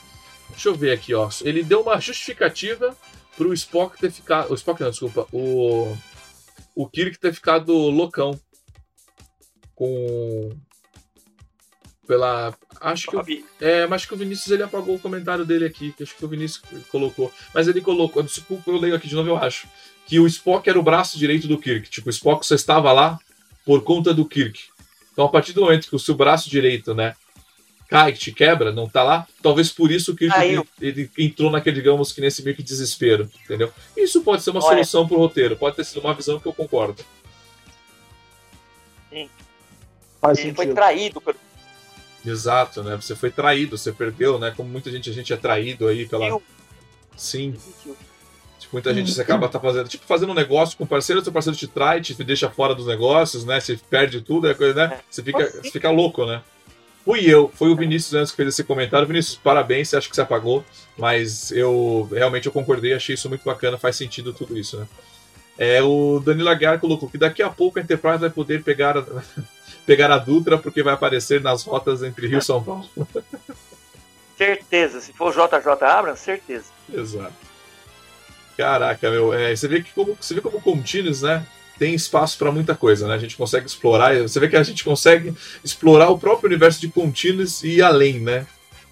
[0.50, 1.30] Deixa eu ver aqui, ó.
[1.41, 2.96] Ele deu uma justificativa
[3.38, 4.52] para o Spock ter ficado.
[4.52, 5.26] O Spock não, desculpa.
[5.32, 5.98] O
[6.76, 8.39] o Kirk ter ficado loucão
[9.76, 10.49] com
[12.07, 13.24] pela acho que o,
[13.61, 16.26] é, mas acho que o Vinícius ele apagou o comentário dele aqui, que acho que
[16.26, 19.67] o Vinícius colocou, mas ele colocou, desculpa, eu leio aqui de novo, eu acho
[20.05, 23.17] que o Spock era o braço direito do Kirk, tipo, o Spock só estava lá
[23.65, 24.59] por conta do Kirk.
[25.13, 27.15] Então, a partir do momento que o seu braço direito, né,
[27.94, 32.12] cai, te quebra, não tá lá, talvez por isso que ele, ele, entrou naquele, digamos
[32.12, 33.72] que nesse meio que desespero, entendeu?
[33.96, 34.78] Isso pode ser uma Olha.
[34.78, 37.06] solução pro roteiro, pode ter sido uma visão que eu concordo.
[39.12, 39.30] Sim.
[40.20, 40.56] Faz ele sentido.
[40.56, 41.38] foi traído pelo.
[42.26, 42.96] Exato, né?
[42.96, 44.52] Você foi traído, você perdeu, né?
[44.58, 46.26] Como muita gente, a gente é traído aí pela.
[46.26, 46.41] Eu...
[47.16, 47.54] Sim.
[48.58, 51.32] Tipo, muita gente você acaba tá fazendo, tipo, fazendo um negócio com o parceiro, seu
[51.32, 53.60] parceiro te trai, te deixa fora dos negócios, né?
[53.60, 55.00] Você perde tudo, é coisa, né?
[55.12, 56.41] Você fica, você fica louco, né?
[57.04, 59.08] Fui eu, foi o Vinícius antes que fez esse comentário.
[59.08, 60.64] Vinícius, parabéns, você acha que você apagou,
[60.97, 64.88] mas eu realmente eu concordei, achei isso muito bacana, faz sentido tudo isso, né?
[65.58, 69.06] É, o Danilo Aguiar colocou que daqui a pouco a Enterprise vai poder pegar a,
[69.86, 72.89] pegar a Dutra porque vai aparecer nas rotas entre Rio e São Paulo.
[74.36, 76.66] Certeza, se for JJ Abrams, certeza.
[76.91, 77.34] Exato.
[78.58, 81.45] Caraca, meu, é, você vê que como você vê como contínuos, né?
[81.84, 83.14] Tem espaço para muita coisa, né?
[83.14, 86.88] A gente consegue explorar, você vê que a gente consegue explorar o próprio universo de
[86.88, 88.48] contínuos e ir além, né?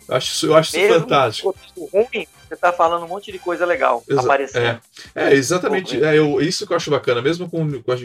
[0.10, 1.56] Eu acho, eu acho isso fantástico.
[1.78, 4.82] Ruim, você tá falando um monte de coisa legal Exa aparecendo.
[5.16, 6.04] É, é exatamente.
[6.04, 7.22] É, eu, isso que eu acho bacana.
[7.22, 7.96] Mesmo com, com,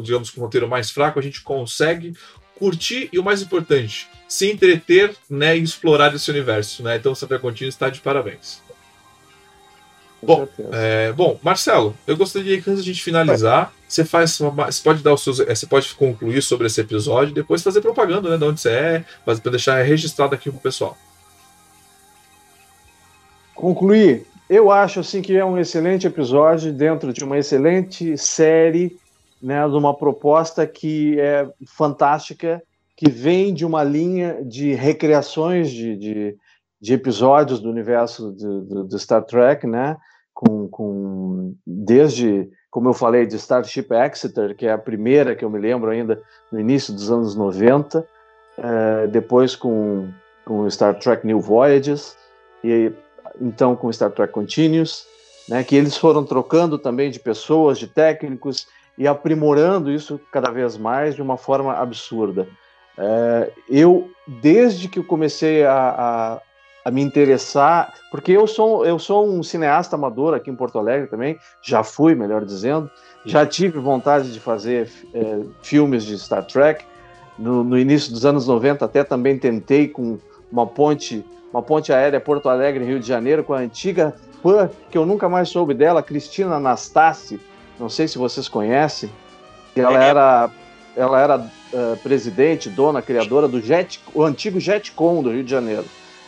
[0.00, 2.14] digamos, com um roteiro mais fraco, a gente consegue
[2.56, 6.84] curtir e o mais importante, se entreter né, e explorar esse universo.
[6.84, 6.94] Né?
[6.94, 8.62] Então, o Santa Contínuo está de parabéns.
[10.22, 14.82] Bom, é, bom, Marcelo, eu gostaria que antes de a gente finalizar, você faz, você
[14.82, 18.30] pode dar os seus, é, você pode concluir sobre esse episódio, e depois fazer propaganda,
[18.30, 20.96] né, de onde você é, para deixar registrado aqui pro pessoal.
[23.54, 28.96] Concluir, eu acho assim que é um excelente episódio dentro de uma excelente série,
[29.40, 32.62] né, de uma proposta que é fantástica,
[32.96, 36.36] que vem de uma linha de recriações de, de,
[36.80, 39.96] de episódios do universo do Star Trek, né?
[40.34, 45.50] Com, com, desde, como eu falei, de Starship Exeter, que é a primeira que eu
[45.50, 46.20] me lembro ainda
[46.52, 48.06] no início dos anos 90,
[48.58, 50.10] é, depois com,
[50.44, 52.16] com Star Trek New Voyages,
[52.62, 52.92] e
[53.40, 55.06] então com Star Trek Continuous,
[55.48, 58.66] né, que eles foram trocando também de pessoas, de técnicos,
[58.98, 62.46] e aprimorando isso cada vez mais de uma forma absurda.
[62.98, 66.40] É, eu, desde que eu comecei a, a
[66.90, 71.38] me interessar, porque eu sou, eu sou um cineasta amador aqui em Porto Alegre também,
[71.60, 72.90] já fui, melhor dizendo,
[73.24, 76.84] já tive vontade de fazer é, filmes de Star Trek.
[77.38, 80.16] No, no, início dos anos 90 até também tentei com
[80.50, 84.96] uma ponte, uma ponte aérea Porto Alegre, Rio de Janeiro, com a antiga fã, que
[84.96, 87.40] eu nunca mais soube dela, Cristina Anastassi,
[87.78, 89.10] não sei se vocês conhecem,
[89.74, 90.50] ela era,
[90.96, 95.84] ela era uh, presidente, dona, criadora do Jet, o antigo Jetcom do Rio de Janeiro.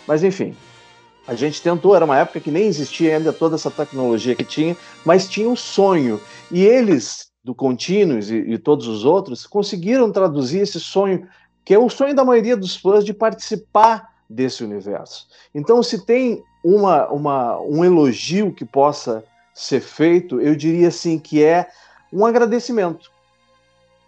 [0.08, 0.56] Mas enfim,
[1.26, 4.74] a gente tentou, era uma época que nem existia ainda toda essa tecnologia que tinha,
[5.04, 6.18] mas tinha um sonho.
[6.50, 11.28] E eles, do Continuous e, e todos os outros, conseguiram traduzir esse sonho,
[11.62, 15.26] que é o sonho da maioria dos fãs de participar desse universo.
[15.54, 21.44] Então, se tem uma, uma, um elogio que possa ser feito, eu diria assim que
[21.44, 21.68] é
[22.10, 23.10] um agradecimento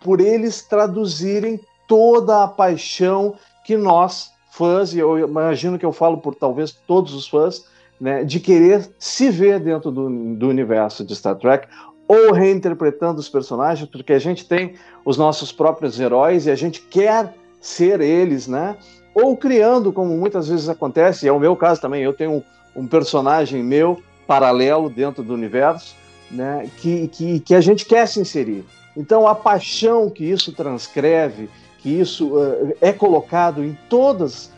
[0.01, 3.37] por eles traduzirem toda a paixão
[3.67, 4.31] que nós
[4.61, 7.65] fãs, e eu imagino que eu falo por talvez todos os fãs,
[7.99, 11.67] né, de querer se ver dentro do, do universo de Star Trek
[12.07, 16.83] ou reinterpretando os personagens, porque a gente tem os nossos próprios heróis e a gente
[16.83, 18.77] quer ser eles, né?
[19.15, 22.43] Ou criando, como muitas vezes acontece, e é o meu caso também, eu tenho um,
[22.83, 25.95] um personagem meu paralelo dentro do universo,
[26.31, 26.69] né?
[26.79, 28.65] Que, que, que a gente quer se inserir.
[28.97, 31.49] Então, a paixão que isso transcreve,
[31.83, 34.53] que isso uh, é colocado em todas,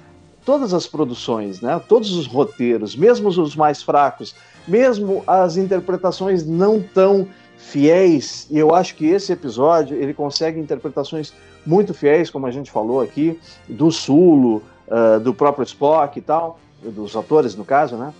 [0.44, 1.80] todas as produções, né?
[1.88, 4.34] todos os roteiros, mesmo os mais fracos,
[4.66, 11.32] mesmo as interpretações não tão fiéis, e eu acho que esse episódio ele consegue interpretações
[11.64, 16.58] muito fiéis, como a gente falou aqui, do Sulo, uh, do próprio Spock e tal,
[16.82, 18.12] dos atores no caso, né?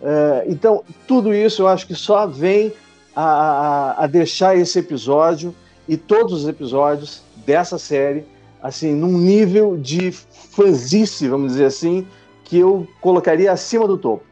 [0.00, 2.72] Uh, então, tudo isso eu acho que só vem
[3.16, 5.54] a, a, a deixar esse episódio
[5.88, 8.24] e todos os episódios dessa série
[8.62, 12.06] assim num nível de fanzice, vamos dizer assim,
[12.44, 14.24] que eu colocaria acima do topo.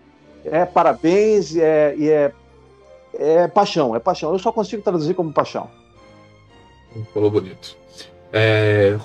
[0.45, 2.33] É parabéns é, e é,
[3.15, 4.33] é paixão, é paixão.
[4.33, 5.71] Eu só consigo traduzir como paixão.
[7.13, 7.77] Falou bonito.
[8.33, 8.99] É.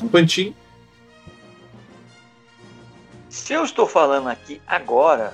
[3.29, 5.33] Se eu estou falando aqui agora,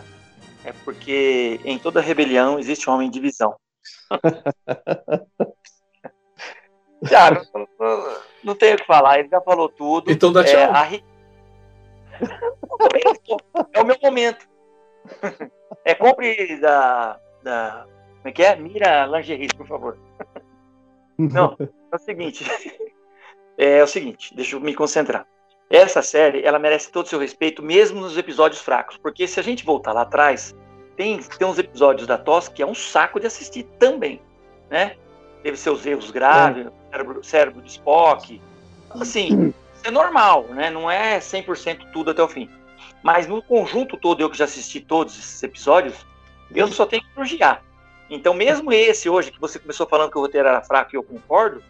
[0.64, 3.56] é porque em toda rebelião existe um homem de visão.
[7.10, 7.42] Cara,
[8.44, 10.12] não tenho o que falar, ele já falou tudo.
[10.12, 10.60] Então dá tchau.
[10.60, 11.02] É,
[13.74, 14.48] é o meu momento.
[15.86, 17.86] É compre da, da.
[18.18, 18.56] Como é que é?
[18.56, 19.98] Mira lingerie, por favor.
[21.18, 22.46] Não, é o seguinte.
[23.58, 25.28] É o seguinte, deixa eu me concentrar.
[25.70, 28.98] Essa série, ela merece todo o seu respeito, mesmo nos episódios fracos.
[28.98, 30.56] Porque se a gente voltar lá atrás,
[30.96, 34.22] tem, tem uns episódios da TOS que é um saco de assistir também,
[34.70, 34.96] né?
[35.44, 36.72] Teve seus erros graves, é.
[36.92, 38.42] cérebro, cérebro de Spock.
[38.90, 40.70] Assim, é normal, né?
[40.70, 42.50] Não é 100% tudo até o fim.
[43.04, 46.06] Mas no conjunto todo, eu que já assisti todos esses episódios,
[46.54, 47.64] eu só tenho que elogiar.
[48.10, 51.04] Então, mesmo esse hoje, que você começou falando que o roteiro era fraco e eu
[51.04, 51.64] concordo,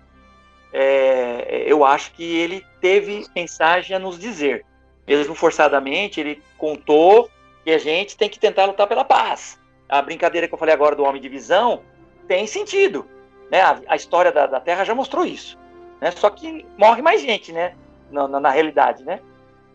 [0.71, 4.65] é, eu acho que ele teve mensagem a nos dizer.
[5.05, 7.29] Mesmo forçadamente, ele contou
[7.63, 9.59] que a gente tem que tentar lutar pela paz.
[9.87, 11.81] A brincadeira que eu falei agora do Homem de Visão
[12.27, 13.05] tem sentido.
[13.51, 13.61] Né?
[13.61, 15.57] A, a história da, da, Terra já mostrou isso.
[16.01, 16.11] Né?
[16.11, 17.75] Só que morre mais gente, né?
[18.11, 19.19] Na, na, na realidade, né?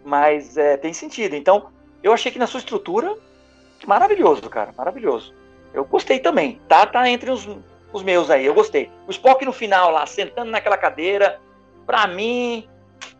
[0.04, 1.34] Mas é, tem sentido.
[1.34, 1.68] Então,
[2.02, 3.16] eu achei que na sua estrutura,
[3.86, 5.34] maravilhoso, cara, maravilhoso.
[5.72, 6.60] Eu gostei também.
[6.68, 7.48] Tá, tá entre os,
[7.92, 8.90] os meus aí, eu gostei.
[9.06, 11.40] O Spock no final lá, sentando naquela cadeira,
[11.86, 12.68] pra mim,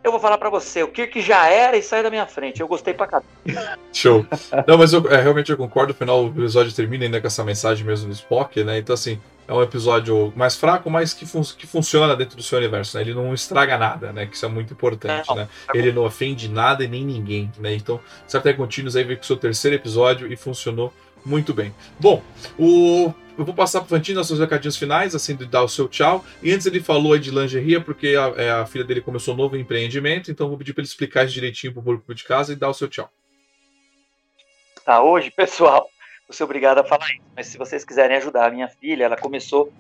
[0.05, 2.61] eu vou falar para você, o Kirk já era e sai da minha frente.
[2.61, 3.27] Eu gostei pra caramba.
[3.91, 4.27] Show.
[4.67, 5.95] Não, mas eu, é, realmente eu concordo.
[5.95, 8.79] No final, o episódio termina ainda com essa mensagem mesmo do Spock, né?
[8.79, 12.59] Então, assim, é um episódio mais fraco, mas que, fun que funciona dentro do seu
[12.59, 13.03] universo, né?
[13.03, 14.27] Ele não estraga nada, né?
[14.27, 15.49] Que isso é muito importante, né?
[15.67, 17.75] Tá Ele não ofende nada e nem ninguém, né?
[17.75, 20.93] Então, Certo é Contínuos aí veio com o seu terceiro episódio e funcionou
[21.25, 21.75] muito bem.
[21.99, 22.23] Bom,
[22.59, 25.89] o eu vou passar pro Fantino os seus recadinhos finais, assim, de dar o seu
[25.89, 26.25] tchau.
[26.41, 29.37] E antes ele falou aí de lingerie, porque a, é, a filha dele começou um
[29.37, 32.57] novo empreendimento, então vou pedir para ele explicar isso direitinho pro público de casa e
[32.57, 33.11] dar o seu tchau.
[34.85, 35.89] Tá, hoje, pessoal,
[36.29, 39.17] vou ser obrigado a falar isso, mas se vocês quiserem ajudar a minha filha, ela
[39.17, 39.73] começou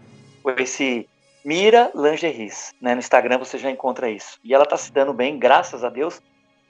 [0.42, 1.08] com esse
[1.44, 2.94] Mira Lingeries, né?
[2.94, 4.38] No Instagram você já encontra isso.
[4.42, 6.20] E ela tá se dando bem, graças a Deus.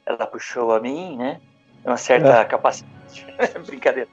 [0.04, 1.40] Ela puxou a mim, né?
[1.84, 2.44] Uma certa é.
[2.44, 3.26] capacidade.
[3.64, 4.08] Brincadeira.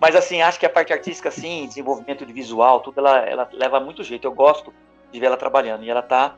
[0.00, 3.80] Mas assim, acho que a parte artística, assim, desenvolvimento de visual, tudo, ela, ela leva
[3.80, 4.26] muito jeito.
[4.26, 4.72] Eu gosto
[5.10, 5.84] de ver ela trabalhando.
[5.84, 6.36] E ela tá,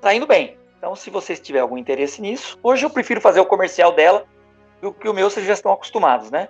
[0.00, 0.58] tá indo bem.
[0.76, 4.24] Então, se vocês tiverem algum interesse nisso, hoje eu prefiro fazer o comercial dela
[4.80, 6.48] do que o meu, vocês já estão acostumados, né?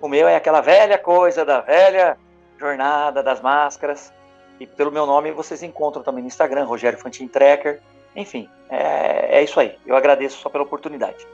[0.00, 2.16] O meu é aquela velha coisa da velha
[2.58, 4.12] jornada das máscaras.
[4.58, 7.80] E pelo meu nome vocês encontram também no Instagram, Rogério Fantin Tracker.
[8.16, 9.76] Enfim, é, é isso aí.
[9.86, 11.26] Eu agradeço só pela oportunidade.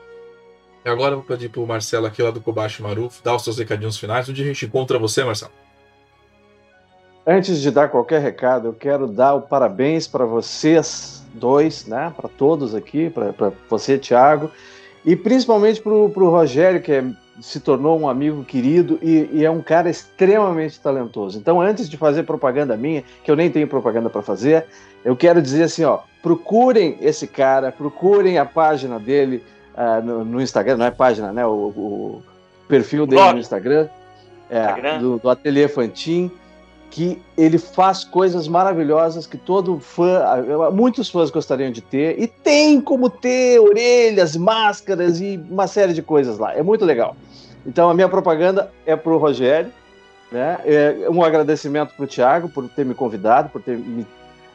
[0.85, 3.59] E agora eu vou pedir pro Marcelo aqui lá do Kobashi Maruf dar os seus
[3.59, 4.29] recadinhos finais.
[4.29, 5.53] Onde a gente encontra você, Marcelo?
[7.27, 12.13] Antes de dar qualquer recado, eu quero dar o parabéns para vocês dois, né?
[12.15, 14.51] Para todos aqui, para você, Thiago,
[15.07, 17.05] e principalmente para o Rogério, que é
[17.41, 21.39] se tornou um amigo querido e, e, é um cara extremamente talentoso.
[21.39, 24.67] Então, antes de fazer propaganda minha, que eu nem tenho propaganda para fazer,
[25.05, 29.43] eu quero dizer assim, ó, procurem esse cara, procurem a página dele
[29.75, 31.47] uh, no, no, Instagram, não é página, né?
[31.47, 32.23] O, o
[32.69, 33.89] perfil dele no Instagram,
[34.51, 34.99] é, Instagram.
[35.01, 36.31] Do, do Ateliê Fantin
[36.95, 40.23] que ele faz coisas maravilhosas que todo fã,
[40.73, 46.01] muitos fãs gostariam de ter, e tem como ter orelhas, máscaras e uma série de
[46.01, 46.55] coisas lá.
[46.55, 47.17] É muito legal.
[47.67, 49.73] Então a minha propaganda é para o Rogério,
[50.31, 50.61] né?
[50.65, 54.07] É um agradecimento para o Thiago por ter me convidado, por ter me,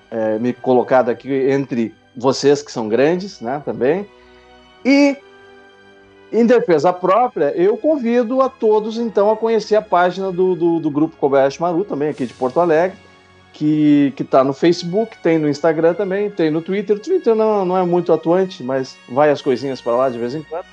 [0.10, 3.62] é, me colocado aqui entre vocês que são grandes, né?
[3.66, 4.08] Também.
[4.84, 5.18] E
[6.32, 10.92] em defesa própria, eu convido a todos, então, a conhecer a página do, do, do
[10.92, 12.98] Grupo Kobayashi Maru, também aqui de Porto Alegre,
[13.52, 16.96] que, que tá no Facebook, tem no Instagram também, tem no Twitter.
[16.96, 20.36] O Twitter não, não é muito atuante, mas vai as coisinhas para lá de vez
[20.36, 20.66] em quando.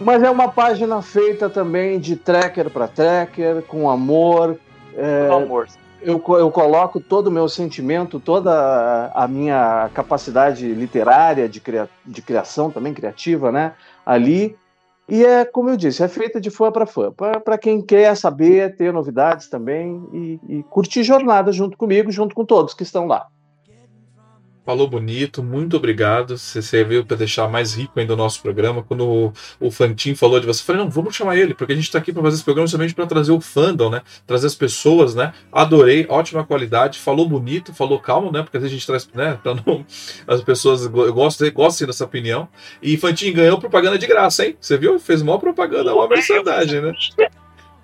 [0.00, 4.56] Mas é uma página feita também de tracker para tracker, com amor.
[4.96, 5.68] É, Com amor.
[6.02, 11.88] Eu, eu coloco todo o meu sentimento, toda a- a minha capacidade literária de, cria,
[12.04, 13.74] de criação também, criativa, né?
[14.04, 14.56] Ali.
[15.08, 17.10] E é, como eu disse, é feita de fã para fã.
[17.12, 22.44] Para quem quer saber, ter novidades também e, e curtir jornada junto comigo, junto com
[22.44, 23.26] todos que estão lá.
[24.70, 26.38] Falou bonito, muito obrigado.
[26.38, 28.84] Você serviu para deixar mais rico ainda o nosso programa.
[28.84, 31.74] Quando o, o Fantin falou de você, eu falei, não, vamos chamar ele, porque a
[31.74, 34.00] gente está aqui para fazer esse programa somente para trazer o fandom, né?
[34.24, 35.32] Trazer as pessoas, né?
[35.50, 38.44] Adorei, ótima qualidade, falou bonito, falou calmo, né?
[38.44, 39.36] Porque às vezes a gente traz, né?
[39.42, 39.84] Para não.
[40.24, 42.48] As pessoas go- eu gosto, gostem dessa opinião.
[42.80, 44.56] E Fantin ganhou propaganda de graça, hein?
[44.60, 45.00] Você viu?
[45.00, 46.92] Fez maior propaganda, uma merchandising, né?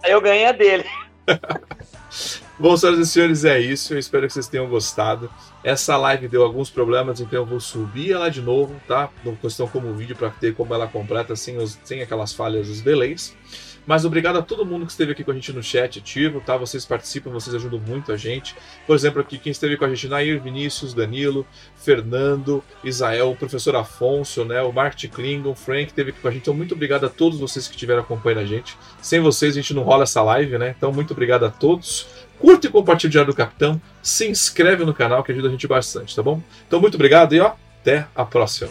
[0.04, 0.84] Aí eu ganhei a dele.
[2.58, 3.92] Bom, senhoras e senhores, é isso.
[3.92, 5.30] Eu espero que vocês tenham gostado.
[5.66, 9.10] Essa live deu alguns problemas, então eu vou subir ela de novo, tá?
[9.24, 12.80] Não questão como vídeo para ter como ela completa sem, os, sem aquelas falhas, os
[12.80, 13.36] delays.
[13.84, 16.56] Mas obrigado a todo mundo que esteve aqui com a gente no chat ativo, tá?
[16.56, 18.55] Vocês participam, vocês ajudam muito a gente.
[18.86, 21.44] Por exemplo, aqui quem esteve com a gente, Nair, Vinícius, Danilo,
[21.74, 24.62] Fernando, Isael, o professor Afonso, né?
[24.62, 26.43] O Mark Klingon, Frank esteve aqui com a gente.
[26.43, 28.76] Então, muito obrigado a todos vocês que estiveram acompanhando a gente.
[29.02, 30.74] Sem vocês, a gente não rola essa live, né?
[30.76, 32.25] Então, muito obrigado a todos.
[32.47, 33.82] Curte e compartilha o Diário do Capitão.
[34.01, 36.40] Se inscreve no canal que ajuda a gente bastante, tá bom?
[36.68, 38.70] Então, muito obrigado e ó, até a próxima.